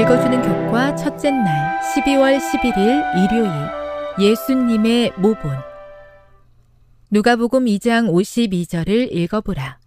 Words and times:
읽어주는 0.00 0.40
교과 0.40 0.96
첫째 0.96 1.30
날 1.30 1.78
12월 1.94 2.38
11일 2.38 3.02
일요일 3.22 3.50
예수님의 4.18 5.12
모본 5.18 5.50
누가복음 7.10 7.66
2장 7.66 8.10
52절을 8.10 9.12
읽어보라. 9.12 9.78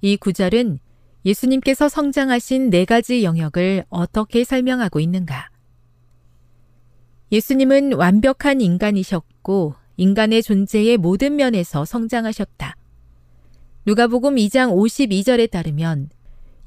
이 0.00 0.16
구절은 0.16 0.80
예수님께서 1.24 1.88
성장하신 1.88 2.70
네 2.70 2.84
가지 2.84 3.22
영역을 3.22 3.84
어떻게 3.90 4.42
설명하고 4.42 4.98
있는가? 4.98 5.50
예수님은 7.30 7.92
완벽한 7.92 8.60
인간이셨고 8.60 9.76
인간의 9.98 10.42
존재의 10.42 10.96
모든 10.96 11.36
면에서 11.36 11.84
성장하셨다. 11.84 12.74
누가복음 13.86 14.34
2장 14.34 14.72
52절에 14.74 15.48
따르면 15.48 16.10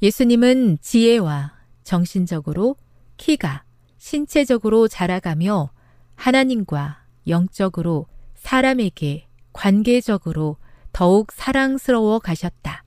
예수님은 0.01 0.77
지혜와 0.81 1.51
정신적으로 1.83 2.77
키가 3.17 3.63
신체적으로 3.97 4.87
자라가며 4.87 5.71
하나님과 6.15 7.03
영적으로 7.27 8.07
사람에게 8.35 9.27
관계적으로 9.53 10.57
더욱 10.91 11.31
사랑스러워 11.31 12.19
가셨다. 12.19 12.83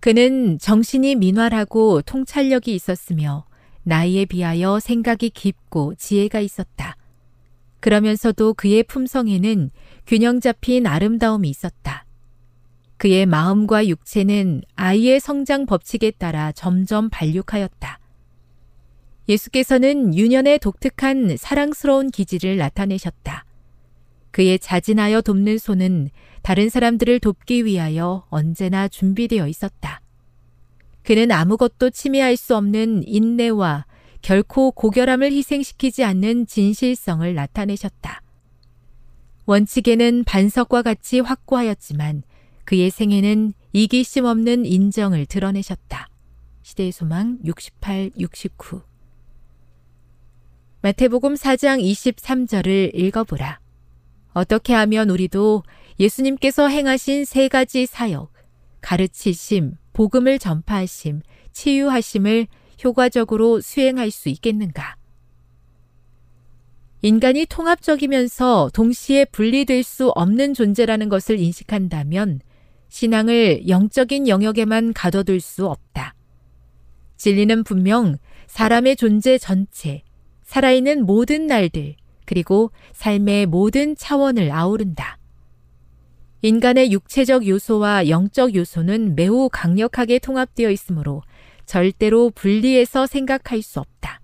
그는 0.00 0.58
정신이 0.58 1.16
민활하고 1.16 2.02
통찰력이 2.02 2.74
있었으며 2.74 3.46
나이에 3.82 4.26
비하여 4.26 4.80
생각이 4.80 5.30
깊고 5.30 5.94
지혜가 5.96 6.40
있었다. 6.40 6.96
그러면서도 7.80 8.54
그의 8.54 8.82
품성에는 8.82 9.70
균형 10.06 10.40
잡힌 10.40 10.86
아름다움이 10.86 11.48
있었다. 11.48 12.04
그의 12.96 13.26
마음과 13.26 13.86
육체는 13.86 14.62
아이의 14.74 15.20
성장 15.20 15.66
법칙에 15.66 16.10
따라 16.12 16.50
점점 16.52 17.08
발육하였다. 17.10 18.00
예수께서는 19.28 20.14
유년의 20.14 20.58
독특한 20.60 21.36
사랑스러운 21.36 22.10
기질을 22.10 22.56
나타내셨다. 22.56 23.44
그의 24.30 24.58
자진하여 24.58 25.20
돕는 25.20 25.58
손은 25.58 26.10
다른 26.42 26.68
사람들을 26.68 27.20
돕기 27.20 27.64
위하여 27.64 28.26
언제나 28.30 28.88
준비되어 28.88 29.48
있었다. 29.48 30.00
그는 31.02 31.30
아무것도 31.30 31.90
침해할 31.90 32.36
수 32.36 32.56
없는 32.56 33.02
인내와 33.06 33.86
결코 34.22 34.70
고결함을 34.72 35.32
희생시키지 35.32 36.04
않는 36.04 36.46
진실성을 36.46 37.34
나타내셨다. 37.34 38.22
원칙에는 39.46 40.24
반석과 40.24 40.82
같이 40.82 41.20
확고하였지만 41.20 42.22
그의 42.64 42.90
생애는 42.90 43.54
이기심 43.72 44.26
없는 44.26 44.66
인정을 44.66 45.24
드러내셨다. 45.26 46.10
시대의 46.62 46.92
소망 46.92 47.38
68, 47.44 48.10
69 48.18 48.87
마태복음 50.80 51.34
4장 51.34 51.82
23절을 51.82 52.94
읽어보라. 52.94 53.58
어떻게 54.32 54.74
하면 54.74 55.10
우리도 55.10 55.64
예수님께서 55.98 56.68
행하신 56.68 57.24
세 57.24 57.48
가지 57.48 57.84
사역, 57.84 58.32
가르치심, 58.80 59.74
복음을 59.92 60.38
전파하심, 60.38 61.22
치유하심을 61.50 62.46
효과적으로 62.84 63.60
수행할 63.60 64.12
수 64.12 64.28
있겠는가? 64.28 64.94
인간이 67.02 67.46
통합적이면서 67.46 68.70
동시에 68.72 69.24
분리될 69.24 69.82
수 69.82 70.10
없는 70.10 70.54
존재라는 70.54 71.08
것을 71.08 71.40
인식한다면 71.40 72.40
신앙을 72.88 73.68
영적인 73.68 74.28
영역에만 74.28 74.92
가둬둘 74.92 75.40
수 75.40 75.66
없다. 75.66 76.14
진리는 77.16 77.64
분명 77.64 78.16
사람의 78.46 78.94
존재 78.94 79.38
전체, 79.38 80.02
살아있는 80.48 81.04
모든 81.04 81.46
날들, 81.46 81.94
그리고 82.24 82.70
삶의 82.94 83.44
모든 83.44 83.94
차원을 83.94 84.50
아우른다. 84.50 85.18
인간의 86.40 86.90
육체적 86.90 87.46
요소와 87.46 88.08
영적 88.08 88.54
요소는 88.54 89.14
매우 89.14 89.50
강력하게 89.52 90.18
통합되어 90.18 90.70
있으므로 90.70 91.22
절대로 91.66 92.30
분리해서 92.30 93.06
생각할 93.06 93.60
수 93.60 93.78
없다. 93.78 94.22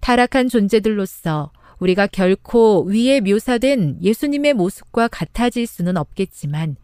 타락한 0.00 0.48
존재들로서 0.48 1.52
우리가 1.78 2.08
결코 2.08 2.82
위에 2.82 3.20
묘사된 3.20 3.98
예수님의 4.02 4.54
모습과 4.54 5.06
같아질 5.06 5.68
수는 5.68 5.96
없겠지만 5.96 6.74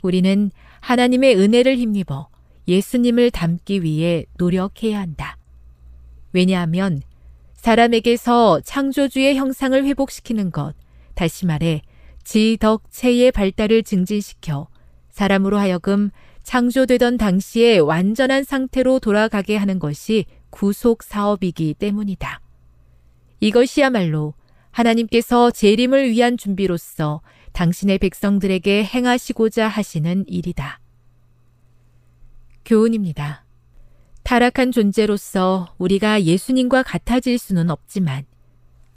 우리는 0.00 0.52
하나님의 0.78 1.36
은혜를 1.40 1.76
힘입어 1.76 2.28
예수님을 2.68 3.32
닮기 3.32 3.82
위해 3.82 4.26
노력해야 4.38 5.00
한다. 5.00 5.38
왜냐하면 6.32 7.00
사람에게서 7.64 8.60
창조주의 8.60 9.36
형상을 9.36 9.82
회복시키는 9.86 10.52
것, 10.52 10.74
다시 11.14 11.46
말해 11.46 11.80
지덕체의 12.22 13.32
발달을 13.32 13.84
증진시켜 13.84 14.68
사람으로 15.08 15.56
하여금 15.56 16.10
창조되던 16.42 17.16
당시의 17.16 17.80
완전한 17.80 18.44
상태로 18.44 18.98
돌아가게 18.98 19.56
하는 19.56 19.78
것이 19.78 20.26
구속 20.50 21.02
사업이기 21.02 21.72
때문이다. 21.78 22.42
이것이야말로 23.40 24.34
하나님께서 24.70 25.50
재림을 25.50 26.10
위한 26.10 26.36
준비로서 26.36 27.22
당신의 27.52 27.96
백성들에게 27.96 28.84
행하시고자 28.84 29.68
하시는 29.68 30.26
일이다. 30.28 30.80
교훈입니다. 32.66 33.43
타락한 34.24 34.72
존재로서 34.72 35.74
우리가 35.78 36.22
예수님과 36.24 36.82
같아질 36.82 37.38
수는 37.38 37.70
없지만 37.70 38.24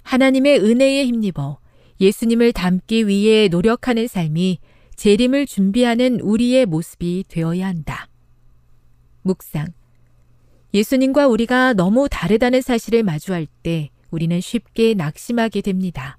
하나님의 0.04 0.60
은혜에 0.60 1.06
힘입어 1.06 1.60
예수님을 2.00 2.54
닮기 2.54 3.08
위해 3.08 3.50
노력하는 3.50 4.08
삶이 4.08 4.60
재림을 4.96 5.46
준비하는 5.46 6.22
우리의 6.22 6.66
모습이 6.66 7.26
되어야 7.28 7.68
한다. 7.68 8.08
묵상. 9.24 9.68
예수님과 10.74 11.28
우리가 11.28 11.74
너무 11.74 12.08
다르다는 12.10 12.62
사실을 12.62 13.04
마주할 13.04 13.48
때 13.64 13.90
우리는 14.10 14.40
쉽게 14.40 14.94
낙심하게 14.94 15.62
됩니다. 15.62 16.18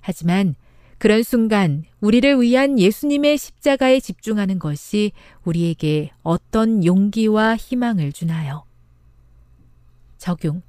하지만 0.00 0.54
그런 0.98 1.22
순간 1.22 1.84
우리를 2.00 2.40
위한 2.40 2.78
예수님의 2.78 3.36
십자가에 3.36 4.00
집중하는 4.00 4.58
것이 4.58 5.12
우리에게 5.44 6.10
어떤 6.22 6.84
용기와 6.84 7.56
희망을 7.56 8.12
주나요? 8.12 8.64
적용. 10.16 10.62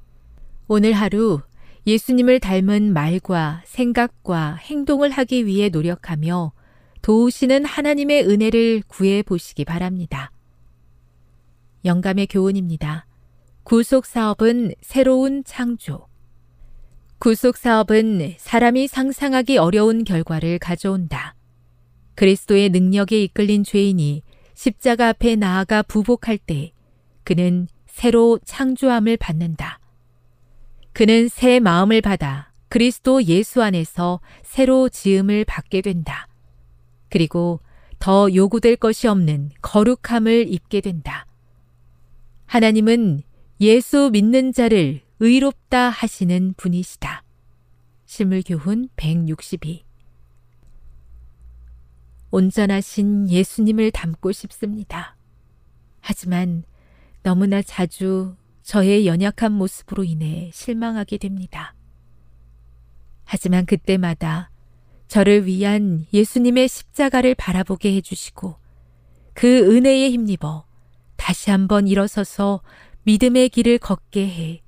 오늘 0.68 0.92
하루 0.92 1.42
예수님을 1.86 2.42
닮은 2.42 2.92
말과 2.92 3.62
생각과 3.66 4.56
행동을 4.56 5.10
하기 5.12 5.46
위해 5.46 5.70
노력하며 5.70 6.52
도우시는 7.02 7.64
하나님의 7.64 8.28
은혜를 8.28 8.84
구해 8.88 9.24
보시기 9.24 9.64
바랍니다. 9.64 10.32
영감의 11.86 12.28
교훈입니다. 12.28 13.06
구속 13.64 14.06
사업은 14.06 14.74
새로운 14.82 15.46
창조. 15.46 16.08
구속 17.20 17.58
사업은 17.58 18.36
사람이 18.38 18.88
상상하기 18.88 19.58
어려운 19.58 20.04
결과를 20.04 20.60
가져온다. 20.60 21.34
그리스도의 22.14 22.70
능력에 22.70 23.24
이끌린 23.24 23.64
죄인이 23.64 24.22
십자가 24.54 25.10
앞에 25.10 25.36
나아가 25.36 25.82
부복할 25.82 26.38
때 26.38 26.74
그는 27.24 27.68
새로 27.88 28.40
창조함을 28.46 29.18
받는다. 29.18 29.80
그는 30.94 31.28
새 31.28 31.60
마음을 31.60 32.02
받아 32.02 32.52
그리스도 32.70 33.24
예수 33.24 33.64
안에서 33.64 34.20
새로 34.44 34.88
지음을 34.88 35.44
받게 35.46 35.82
된다. 35.82 36.28
그리고 37.10 37.60
더 37.98 38.34
요구될 38.34 38.76
것이 38.76 39.08
없는 39.08 39.50
거룩함을 39.62 40.54
입게 40.54 40.82
된다. 40.82 41.26
하나님은 42.46 43.24
예수 43.60 44.12
믿는 44.12 44.54
자를 44.54 45.02
의롭다 45.20 45.90
하시는 45.90 46.54
분이시다. 46.58 47.24
실물교훈 48.06 48.90
162 48.96 49.84
온전하신 52.30 53.30
예수님을 53.30 53.92
닮고 53.92 54.32
싶습니다. 54.32 55.18
하지만 56.02 56.64
너무나 57.24 57.62
자주 57.62 58.36
저의 58.62 59.08
연약한 59.08 59.54
모습으로 59.54 60.04
인해 60.04 60.52
실망하게 60.54 61.18
됩니다. 61.18 61.74
하지만 63.24 63.66
그때마다 63.66 64.52
저를 65.08 65.48
위한 65.48 66.06
예수님의 66.14 66.68
십자가를 66.68 67.34
바라보게 67.34 67.96
해주시고 67.96 68.56
그 69.34 69.76
은혜에 69.76 70.12
힘입어 70.12 70.66
다시 71.16 71.50
한번 71.50 71.88
일어서서 71.88 72.62
믿음의 73.04 73.50
길을 73.50 73.80
걷게 73.80 74.28
해 74.28 74.62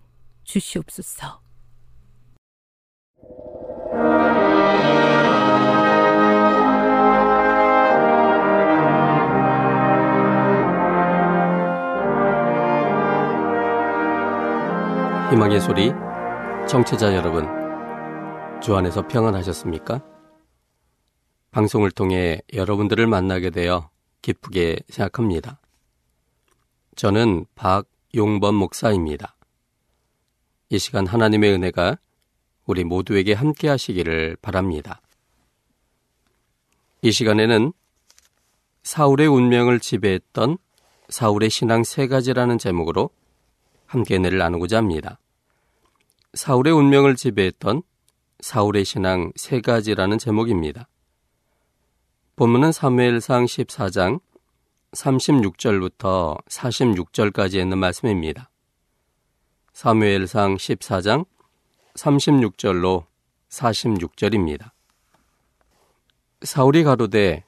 주시옵소서. 0.50 1.42
희망의 15.30 15.62
소리 15.62 15.92
청취자 16.68 17.14
여러분 17.14 17.48
주 18.60 18.76
안에서 18.76 19.08
평안하셨습니까? 19.08 20.04
방송을 21.52 21.92
통해 21.92 22.42
여러분들을 22.54 23.06
만나게 23.06 23.52
되어 23.52 23.92
기쁘게 24.24 24.80
생각합니다. 24.90 25.60
저는 26.96 27.46
박용범 27.54 28.56
목사입니다. 28.56 29.36
이 30.70 30.78
시간 30.78 31.08
하나님의 31.08 31.52
은혜가 31.54 31.98
우리 32.66 32.84
모두에게 32.84 33.34
함께 33.34 33.68
하시기를 33.68 34.38
바랍니다. 34.42 35.02
이 37.02 37.12
시간에는 37.12 37.74
사울의 38.84 39.28
운명을 39.28 39.80
지배했던 39.80 40.58
사울의 41.10 41.50
신앙 41.50 41.84
세 41.84 42.08
가지라는 42.08 42.60
제목으로 42.60 43.10
함께 43.88 44.16
은혜를 44.16 44.38
나누고자 44.38 44.78
합니다. 44.78 45.20
사울의 46.36 46.72
운명을 46.74 47.16
지배했던 47.16 47.82
사울의 48.42 48.86
신앙 48.86 49.32
세 49.36 49.62
가지라는 49.62 50.20
제목입니다. 50.20 50.88
본문은 52.36 52.72
사무엘상 52.72 53.46
14장 53.46 54.22
36절부터 54.92 56.46
46절까지 56.48 57.56
있는 57.56 57.80
말씀입니다. 57.80 58.49
사무엘상 59.82 60.58
14장 60.58 61.26
36절로 61.94 63.06
46절입니다. 63.48 64.72
사울이 66.42 66.84
가로되 66.84 67.46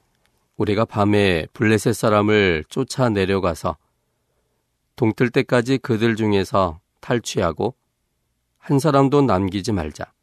우리가 0.56 0.86
밤에 0.86 1.46
블레셋 1.52 1.94
사람을 1.94 2.64
쫓아 2.70 3.10
내려가서 3.10 3.76
동틀 4.96 5.30
때까지 5.32 5.80
그들 5.80 6.16
중에서 6.16 6.80
탈취하고 7.02 7.76
한 8.60 8.80
사람도 8.80 9.24
남기지 9.24 9.74
말자. 9.74 10.14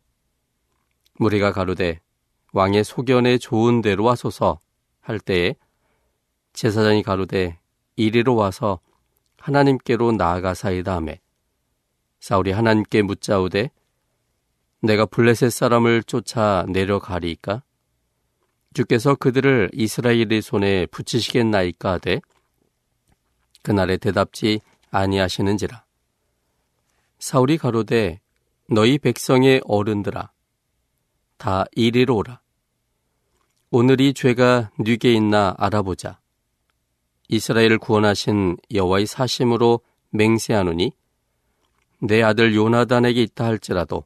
무리가 1.19 1.53
가로되 1.53 2.01
왕의 2.55 2.85
소견에 2.85 3.37
좋은 3.37 3.83
대로 3.83 4.05
와소서 4.05 4.61
할 5.03 5.21
때에 5.21 5.57
제사장이 6.55 7.03
가로되 7.03 7.59
이리로 7.97 8.35
와서 8.35 8.81
하나님께로 9.37 10.13
나아가사이다 10.13 10.97
하매 10.97 11.21
사울이 12.21 12.53
하나님께 12.53 13.03
묻자오되 13.03 13.71
내가 14.81 15.07
블레셋 15.07 15.51
사람을 15.51 16.03
쫓아 16.05 16.65
내려가리이까? 16.69 17.63
주께서 18.75 19.15
그들을 19.15 19.71
이스라엘의 19.73 20.43
손에 20.43 20.87
붙이시겠나이까 20.87 21.93
하되 21.93 22.21
그날에 23.63 23.97
대답지 23.97 24.61
아니하시는지라. 24.91 25.85
사울이 27.19 27.59
가로되 27.59 28.21
너희 28.71 28.99
백성의 28.99 29.63
어른들아 29.65 30.31
다 31.39 31.65
이리로 31.73 32.17
오라. 32.17 32.41
오늘 33.71 34.01
이 34.01 34.15
죄가 34.15 34.71
뉘게 34.79 35.13
있나 35.13 35.55
알아보자. 35.59 36.21
이스라엘을 37.29 37.79
구원하신 37.79 38.57
여호와의 38.73 39.07
사심으로 39.07 39.81
맹세하노니 40.11 40.93
내 42.01 42.23
아들 42.23 42.55
요나단에게 42.55 43.23
있다 43.23 43.45
할지라도 43.45 44.05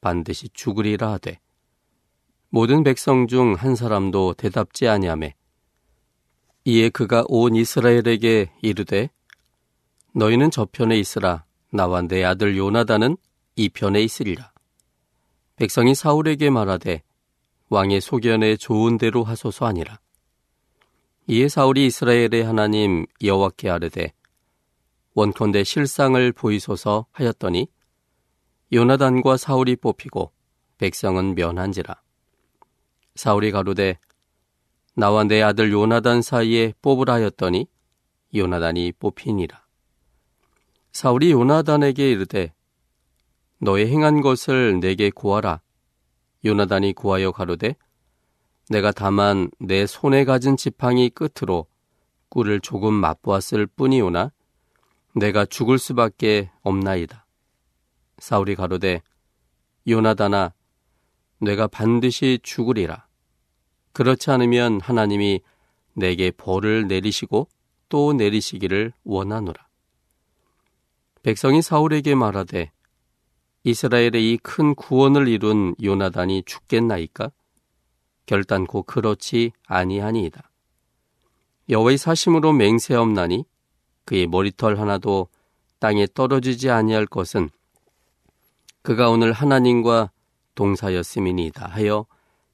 반드시 0.00 0.48
죽으리라 0.50 1.12
하되 1.12 1.38
모든 2.50 2.82
백성 2.82 3.26
중 3.26 3.54
한 3.54 3.76
사람도 3.76 4.34
대답지 4.34 4.88
아니하매 4.88 5.34
이에 6.64 6.90
그가 6.90 7.24
온 7.28 7.54
이스라엘에게 7.54 8.50
이르되 8.62 9.08
너희는 10.12 10.50
저편에 10.50 10.98
있으라. 10.98 11.44
나와 11.72 12.02
내 12.02 12.24
아들 12.24 12.56
요나단은 12.56 13.16
이 13.56 13.68
편에 13.68 14.02
있으리라. 14.02 14.52
백성이 15.56 15.94
사울에게 15.94 16.50
말하되 16.50 17.02
왕의 17.68 18.00
소견에 18.00 18.56
좋은 18.56 18.98
대로 18.98 19.22
하소서 19.22 19.66
아니라. 19.66 20.00
이에 21.28 21.48
사울이 21.48 21.86
이스라엘의 21.86 22.42
하나님 22.42 23.06
여호와께 23.22 23.70
아뢰되 23.70 24.12
원컨대 25.14 25.64
실상을 25.64 26.32
보이소서 26.32 27.06
하였더니 27.12 27.68
요나단과 28.72 29.36
사울이 29.36 29.76
뽑히고 29.76 30.32
백성은 30.78 31.34
면한지라. 31.34 32.00
사울이 33.16 33.50
가로되 33.50 33.98
나와 34.94 35.24
내 35.24 35.42
아들 35.42 35.72
요나단 35.72 36.22
사이에 36.22 36.74
뽑으라 36.80 37.14
하였더니 37.14 37.66
요나단이 38.34 38.92
뽑히니라. 38.92 39.66
사울이 40.92 41.32
요나단에게 41.32 42.10
이르되 42.10 42.52
너의 43.58 43.88
행한 43.88 44.20
것을 44.20 44.80
내게 44.80 45.10
구하라. 45.10 45.60
요나단이 46.44 46.94
구하여 46.94 47.32
가로되 47.32 47.76
내가 48.68 48.92
다만 48.92 49.50
내 49.58 49.86
손에 49.86 50.24
가진 50.24 50.56
지팡이 50.56 51.10
끝으로 51.10 51.66
꿀을 52.28 52.60
조금 52.60 52.94
맛보았을 52.94 53.66
뿐이오나 53.66 54.30
내가 55.14 55.44
죽을 55.44 55.78
수밖에 55.78 56.50
없나이다. 56.62 57.26
사울이 58.18 58.54
가로되 58.54 59.02
요나다나 59.88 60.52
내가 61.40 61.66
반드시 61.66 62.38
죽으리라. 62.42 63.06
그렇지 63.92 64.30
않으면 64.30 64.80
하나님이 64.80 65.40
내게 65.94 66.30
벌을 66.30 66.86
내리시고 66.86 67.48
또 67.88 68.12
내리시기를 68.12 68.92
원하노라. 69.04 69.66
백성이 71.22 71.60
사울에게 71.60 72.14
말하되 72.14 72.70
이스라엘의 73.64 74.32
이 74.32 74.38
큰 74.42 74.74
구원을 74.74 75.28
이룬 75.28 75.74
요나단이 75.82 76.44
죽겠나이까? 76.46 77.30
결단코 78.26 78.84
그렇지 78.84 79.52
아니하니이다. 79.66 80.50
여호와의 81.68 81.98
사심으로 81.98 82.52
맹세없나니 82.52 83.44
그의 84.10 84.26
머리털 84.26 84.80
하나도 84.80 85.28
땅에 85.78 86.04
떨어지지 86.12 86.68
아니할 86.68 87.06
것은 87.06 87.48
그가 88.82 89.08
오늘 89.08 89.30
하나님과 89.30 90.10
동사였음이니이다 90.56 91.68
하여 91.68 92.06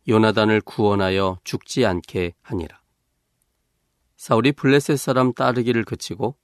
요나단을 0.07 0.61
구원하여 0.61 1.39
죽지 1.45 1.87
않게 1.87 2.35
하니라. 2.43 2.79
사울이 4.19 4.53
블레셋 4.53 4.99
사람 4.99 5.33
따르기를 5.33 5.85
그치고 5.85 6.37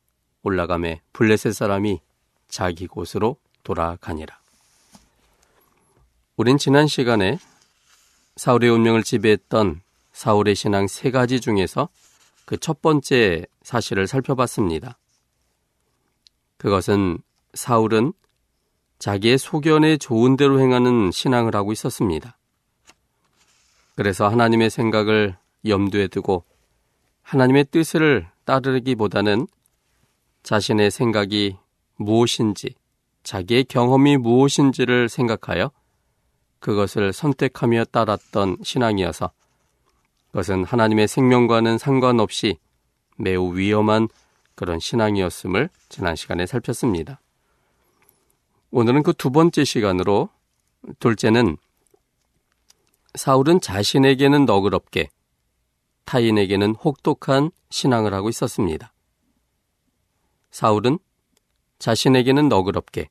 올라가매 0.45 1.03
블레셋 1.13 1.53
사람이 1.53 2.01
자기 2.49 2.87
곳으로 2.87 3.37
돌아가니라. 3.65 4.41
우린 6.39 6.57
지난 6.57 6.87
시간에 6.87 7.39
사울의 8.37 8.71
운명을 8.71 9.03
지배했던 9.03 9.83
사울의 10.13 10.55
신앙 10.55 10.87
세 10.87 11.11
가지 11.11 11.39
중에서 11.39 11.91
그 12.47 12.57
첫 12.57 12.83
번째 12.83 13.47
사실을 13.63 14.07
살펴봤습니다. 14.07 14.99
그것은 16.63 17.19
사울은 17.55 18.13
자기의 19.01 19.37
소견에 19.37 19.97
좋은 19.97 20.37
대로 20.37 20.61
행하는 20.61 21.11
신앙을 21.11 21.57
하고 21.57 21.73
있었습니다. 21.73 22.39
그래서 23.97 24.29
하나님의 24.29 24.71
생각을 24.71 25.37
염두에 25.67 26.07
두고 26.07 26.45
하나님의 27.23 27.65
뜻을 27.73 28.29
따르기보다는 28.45 29.49
자신의 30.45 30.93
생각이 30.93 31.57
무엇인지, 31.97 32.77
자기의 33.25 33.65
경험이 33.65 34.17
무엇인지를 34.17 35.09
생각하여 35.09 35.73
그것을 36.61 37.13
선택하며 37.13 37.87
따랐던 37.87 38.59
신앙이어서 38.63 39.33
그것은 40.29 40.63
하나님의 40.65 41.09
생명과는 41.09 41.79
상관없이 41.79 42.59
매우 43.17 43.53
위험한 43.57 44.09
그런 44.55 44.79
신앙이었음을 44.79 45.69
지난 45.89 46.17
시간에 46.17 46.47
살폈습니다. 46.47 47.21
오늘은 48.71 49.03
그 49.03 49.13
두 49.13 49.31
번째 49.31 49.65
시간으로 49.65 50.31
둘째는 50.99 51.57
사울은 53.15 53.61
자신에게는 53.61 54.47
너그럽게 54.47 55.11
타인에게는 56.07 56.75
혹독한 56.77 57.51
신앙을 57.71 58.15
하고 58.15 58.29
있었습니다. 58.29 58.93
사울은 60.51 60.99
자신에게는 61.79 62.49
너그럽게 62.49 63.09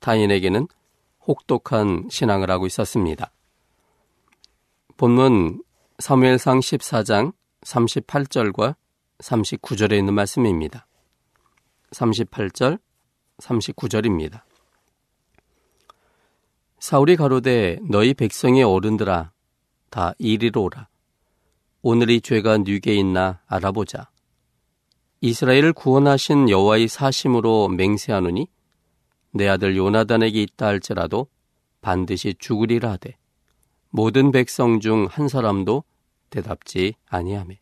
타인에게는 0.00 0.68
혹독한 1.26 2.08
신앙을 2.10 2.50
하고 2.50 2.66
있었습니다. 2.66 3.32
본문 4.96 5.62
사무엘상 5.98 6.60
14장 6.60 7.32
38절과 7.62 8.76
39절에 9.18 9.98
있는 9.98 10.14
말씀입니다. 10.14 10.86
38절, 11.92 12.78
39절입니다. 13.38 14.42
사울이 16.78 17.16
가로되 17.16 17.78
너희 17.88 18.14
백성의 18.14 18.62
어른들아 18.62 19.32
다 19.90 20.14
이리로 20.18 20.64
오라. 20.64 20.88
오늘 21.82 22.10
이 22.10 22.20
죄가 22.20 22.58
누게 22.58 22.94
있나 22.94 23.40
알아보자. 23.46 24.10
이스라엘을 25.20 25.72
구원하신 25.72 26.50
여호와의 26.50 26.88
사심으로 26.88 27.68
맹세하노니 27.68 28.48
내 29.30 29.48
아들 29.48 29.76
요나단에게 29.76 30.42
있다 30.42 30.66
할지라도 30.66 31.28
반드시 31.80 32.34
죽으리라 32.38 32.92
하되 32.92 33.16
모든 33.90 34.32
백성 34.32 34.80
중 34.80 35.06
한 35.06 35.28
사람도 35.28 35.84
대답지 36.28 36.94
아니하매 37.06 37.58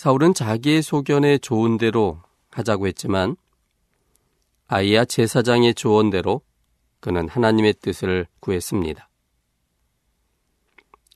사울은 0.00 0.32
자기의 0.32 0.80
소견에 0.80 1.36
좋은 1.36 1.76
대로 1.76 2.22
하자고 2.52 2.86
했지만 2.86 3.36
아이야 4.66 5.04
제사장의 5.04 5.74
조언대로 5.74 6.40
그는 7.00 7.28
하나님의 7.28 7.74
뜻을 7.82 8.26
구했습니다. 8.40 9.10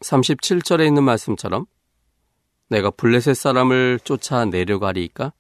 37절에 0.03 0.87
있는 0.87 1.03
말씀처럼 1.03 1.65
내가 2.69 2.91
블레셋 2.91 3.35
사람을 3.35 4.01
쫓아 4.05 4.45
내려가리이까? 4.45 5.33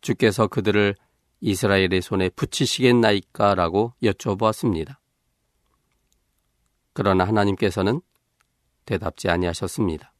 주께서 0.00 0.48
그들을 0.48 0.96
이스라엘의 1.40 2.02
손에 2.02 2.28
붙이시겠나이까? 2.30 3.54
라고 3.54 3.92
여쭤보았습니다. 4.02 4.96
그러나 6.92 7.24
하나님께서는 7.24 8.00
대답지 8.84 9.28
아니하셨습니다. 9.28 10.12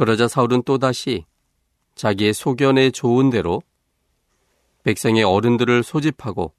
그러자 0.00 0.28
사울은 0.28 0.62
또다시 0.62 1.26
자기의 1.94 2.32
소견에 2.32 2.90
좋은 2.90 3.28
대로 3.28 3.60
백성의 4.82 5.24
어른들을 5.24 5.82
소집하고 5.82 6.54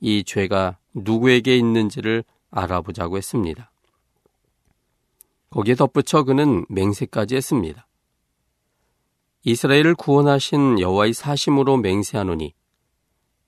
이 0.00 0.24
죄가 0.24 0.76
누구에게 0.92 1.56
있는지를 1.56 2.24
알아보자고 2.50 3.18
했습니다. 3.18 3.70
거기에 5.50 5.76
덧붙여 5.76 6.24
그는 6.24 6.66
맹세까지 6.68 7.36
했습니다. 7.36 7.86
이스라엘을 9.44 9.94
구원하신 9.94 10.80
여호와의 10.80 11.12
사심으로 11.12 11.76
맹세하노니 11.76 12.52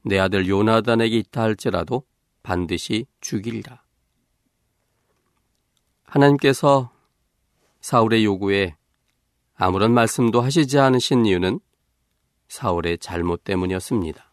내 0.03 0.19
아들 0.21 0.47
요나단에게 0.47 1.19
있다 1.19 1.43
할지라도 1.43 2.05
반드시 2.45 3.07
죽이리라. 3.21 3.83
하나님께서 6.05 6.93
사울의 7.81 8.25
요구에 8.25 8.77
아무런 9.55 9.93
말씀도 9.93 10.41
하시지 10.41 10.79
않으신 10.79 11.27
이유는 11.27 11.61
사울의 12.49 12.99
잘못 12.99 13.45
때문이었습니다. 13.45 14.33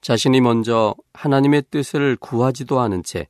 자신이 0.00 0.40
먼저 0.40 0.94
하나님의 1.12 1.64
뜻을 1.70 2.16
구하지도 2.16 2.80
않은 2.80 3.02
채 3.02 3.28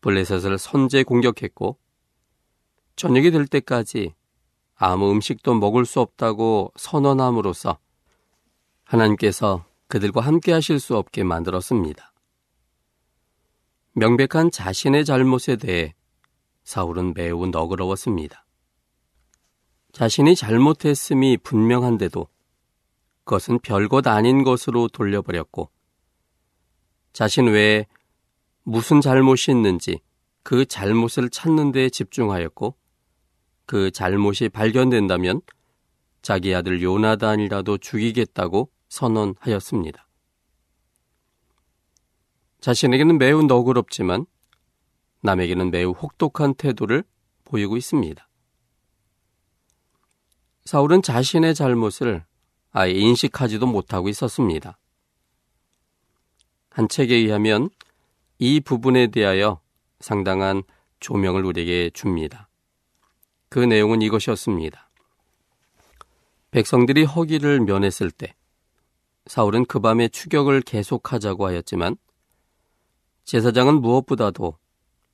블레셋을 0.00 0.58
선제 0.58 1.02
공격했고 1.02 1.78
저녁이 2.96 3.30
될 3.30 3.46
때까지 3.46 4.14
아무 4.74 5.10
음식도 5.10 5.54
먹을 5.54 5.84
수 5.84 6.00
없다고 6.00 6.72
선언함으로써 6.76 7.78
하나님께서 8.84 9.64
그들과 9.88 10.20
함께 10.20 10.52
하실 10.52 10.80
수 10.80 10.96
없게 10.96 11.24
만들었습니다. 11.24 12.12
명백한 13.92 14.50
자신의 14.50 15.04
잘못에 15.04 15.56
대해 15.56 15.94
사울은 16.62 17.14
매우 17.14 17.46
너그러웠습니다. 17.46 18.44
자신이 19.92 20.36
잘못했음이 20.36 21.38
분명한데도 21.38 22.28
그것은 23.24 23.58
별것 23.60 24.06
아닌 24.06 24.44
것으로 24.44 24.88
돌려버렸고 24.88 25.70
자신 27.12 27.46
외에 27.46 27.86
무슨 28.62 29.00
잘못이 29.00 29.50
있는지 29.50 30.00
그 30.42 30.64
잘못을 30.64 31.30
찾는 31.30 31.72
데 31.72 31.88
집중하였고 31.90 32.74
그 33.66 33.90
잘못이 33.90 34.48
발견된다면 34.48 35.42
자기 36.22 36.54
아들 36.54 36.82
요나단이라도 36.82 37.78
죽이겠다고 37.78 38.70
선언하였습니다. 38.88 40.06
자신에게는 42.60 43.18
매우 43.18 43.42
너그럽지만 43.42 44.26
남에게는 45.22 45.70
매우 45.70 45.92
혹독한 45.92 46.54
태도를 46.54 47.04
보이고 47.44 47.76
있습니다. 47.76 48.27
사울은 50.68 51.00
자신의 51.00 51.54
잘못을 51.54 52.26
아예 52.72 52.92
인식하지도 52.92 53.66
못하고 53.66 54.10
있었습니다. 54.10 54.78
한 56.68 56.88
책에 56.90 57.14
의하면 57.14 57.70
이 58.38 58.60
부분에 58.60 59.06
대하여 59.06 59.62
상당한 60.00 60.62
조명을 61.00 61.46
우리에게 61.46 61.88
줍니다. 61.94 62.50
그 63.48 63.60
내용은 63.60 64.02
이것이었습니다. 64.02 64.90
백성들이 66.50 67.04
허기를 67.04 67.60
면했을 67.60 68.10
때 68.10 68.34
사울은 69.24 69.64
그 69.64 69.80
밤에 69.80 70.08
추격을 70.08 70.60
계속하자고 70.60 71.46
하였지만 71.46 71.96
제사장은 73.24 73.80
무엇보다도 73.80 74.58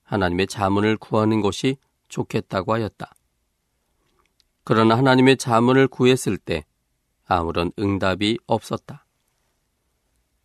하나님의 0.03 0.47
자문을 0.47 0.97
구하는 0.97 1.39
것이 1.39 1.77
좋겠다고 2.09 2.73
하였다. 2.73 3.14
그러나 4.65 4.97
하나님의 4.97 5.37
자문을 5.37 5.87
구했을 5.87 6.37
때 6.37 6.65
아무런 7.23 7.71
응답이 7.77 8.39
없었다. 8.47 9.05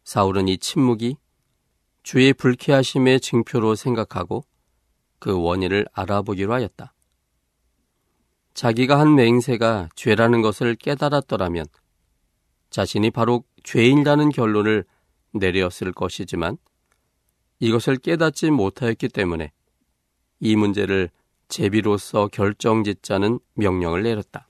사울은 0.04 0.46
이 0.46 0.58
침묵이 0.58 1.16
주의 2.02 2.32
불쾌하심의 2.34 3.20
증표로 3.20 3.74
생각하고 3.74 4.44
그 5.18 5.40
원인을 5.40 5.86
알아보기로 5.92 6.52
하였다. 6.52 6.92
자기가 8.52 9.00
한 9.00 9.14
맹세가 9.14 9.88
죄라는 9.94 10.42
것을 10.42 10.74
깨달았더라면 10.74 11.64
자신이 12.68 13.10
바로 13.10 13.44
죄인이라는 13.64 14.30
결론을 14.30 14.84
내렸을 15.32 15.92
것이지만 15.92 16.58
이것을 17.58 17.96
깨닫지 17.96 18.50
못하였기 18.50 19.08
때문에 19.08 19.50
이 20.40 20.56
문제를 20.56 21.10
제비로서 21.50 22.28
결정짓자는 22.28 23.40
명령을 23.54 24.02
내렸다. 24.02 24.48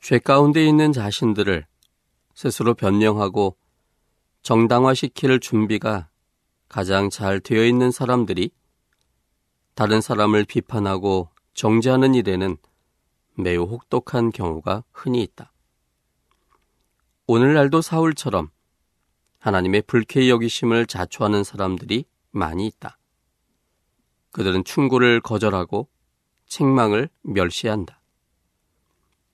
죄 0.00 0.18
가운데 0.18 0.66
있는 0.66 0.92
자신들을 0.92 1.66
스스로 2.34 2.74
변명하고 2.74 3.56
정당화시킬 4.42 5.40
준비가 5.40 6.08
가장 6.68 7.10
잘 7.10 7.40
되어 7.40 7.64
있는 7.64 7.90
사람들이 7.90 8.50
다른 9.74 10.00
사람을 10.00 10.44
비판하고 10.44 11.30
정죄하는 11.54 12.14
일에는 12.14 12.56
매우 13.34 13.64
혹독한 13.64 14.30
경우가 14.30 14.84
흔히 14.92 15.22
있다. 15.22 15.52
오늘날도 17.26 17.80
사울처럼 17.80 18.50
하나님의 19.38 19.82
불쾌히 19.82 20.30
여기심을 20.30 20.86
자초하는 20.86 21.44
사람들이 21.44 22.04
많이 22.30 22.66
있다. 22.66 22.99
그들은 24.32 24.64
충고를 24.64 25.20
거절하고 25.20 25.88
책망을 26.46 27.08
멸시한다. 27.22 28.00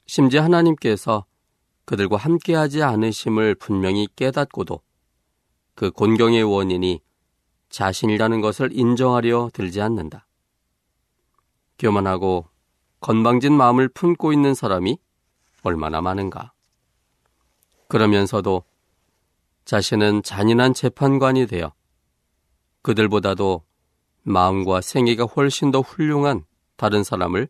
심지어 0.07 0.43
하나님께서 0.43 1.27
그들과 1.85 2.17
함께하지 2.17 2.83
않으심을 2.83 3.55
분명히 3.55 4.09
깨닫고도 4.17 4.81
그 5.75 5.91
곤경의 5.91 6.43
원인이 6.43 7.01
자신이라는 7.69 8.41
것을 8.41 8.71
인정하려 8.73 9.51
들지 9.53 9.81
않는다. 9.81 10.27
교만하고 11.79 12.49
건방진 13.01 13.53
마음을 13.53 13.89
품고 13.89 14.33
있는 14.33 14.55
사람이 14.55 14.99
얼마나 15.63 16.01
많은가. 16.01 16.53
그러면서도 17.89 18.65
자신은 19.65 20.23
잔인한 20.23 20.75
재판관이 20.75 21.47
되어 21.47 21.73
그들보다도 22.83 23.65
마음과 24.29 24.81
생애가 24.81 25.25
훨씬 25.25 25.71
더 25.71 25.81
훌륭한 25.81 26.45
다른 26.75 27.05
사람을 27.05 27.49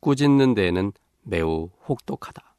꾸짖는 0.00 0.54
데에는 0.54 0.92
매우 1.22 1.70
혹독하다. 1.88 2.54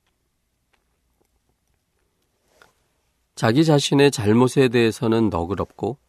자기 3.36 3.64
자신의 3.64 4.10
잘못에 4.10 4.70
대해서는 4.70 5.30
너그럽고 5.30 6.00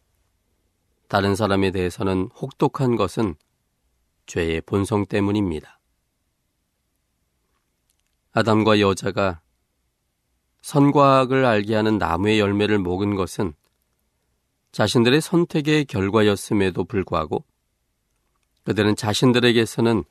다른 1.07 1.35
사람에 1.35 1.69
대해서는 1.69 2.29
혹독한 2.35 2.95
것은 2.95 3.35
죄의 4.25 4.61
본성 4.61 5.05
때문입니다. 5.05 5.79
아담과 8.31 8.79
여자가 8.79 9.41
선과 10.61 11.19
악을 11.19 11.45
알게 11.45 11.75
하는 11.75 11.99
나무의 11.99 12.39
열매를 12.39 12.79
먹은 12.79 13.15
것은 13.15 13.53
자신들의 14.75 15.21
선택의 15.21 15.85
결과였음에도 15.85 16.83
불구하고 16.83 17.45
그들은 18.65 18.97
자신들에게서는 18.97 20.03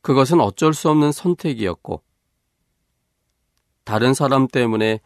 그것은 0.00 0.40
어쩔 0.40 0.72
수 0.72 0.88
없는 0.88 1.12
선택이었고 1.12 2.02
다른 3.84 4.14
사람 4.14 4.48
때문에 4.48 5.00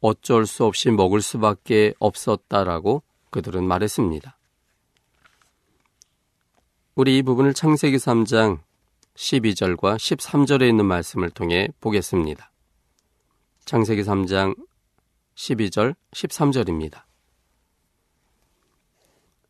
어쩔 0.00 0.46
수 0.46 0.64
없이 0.64 0.90
먹을 0.90 1.20
수밖에 1.20 1.92
없었다라고 1.98 3.02
그들은 3.28 3.68
말했습니다. 3.68 4.38
우리 6.94 7.18
이 7.18 7.22
부분을 7.22 7.52
창세기 7.52 7.98
3장 7.98 8.60
12절과 9.14 9.96
13절에 9.96 10.66
있는 10.70 10.86
말씀을 10.86 11.28
통해 11.28 11.68
보겠습니다. 11.82 12.50
창세기 13.66 14.04
3장 14.04 14.56
12절 15.34 15.94
13절입니다. 16.12 17.02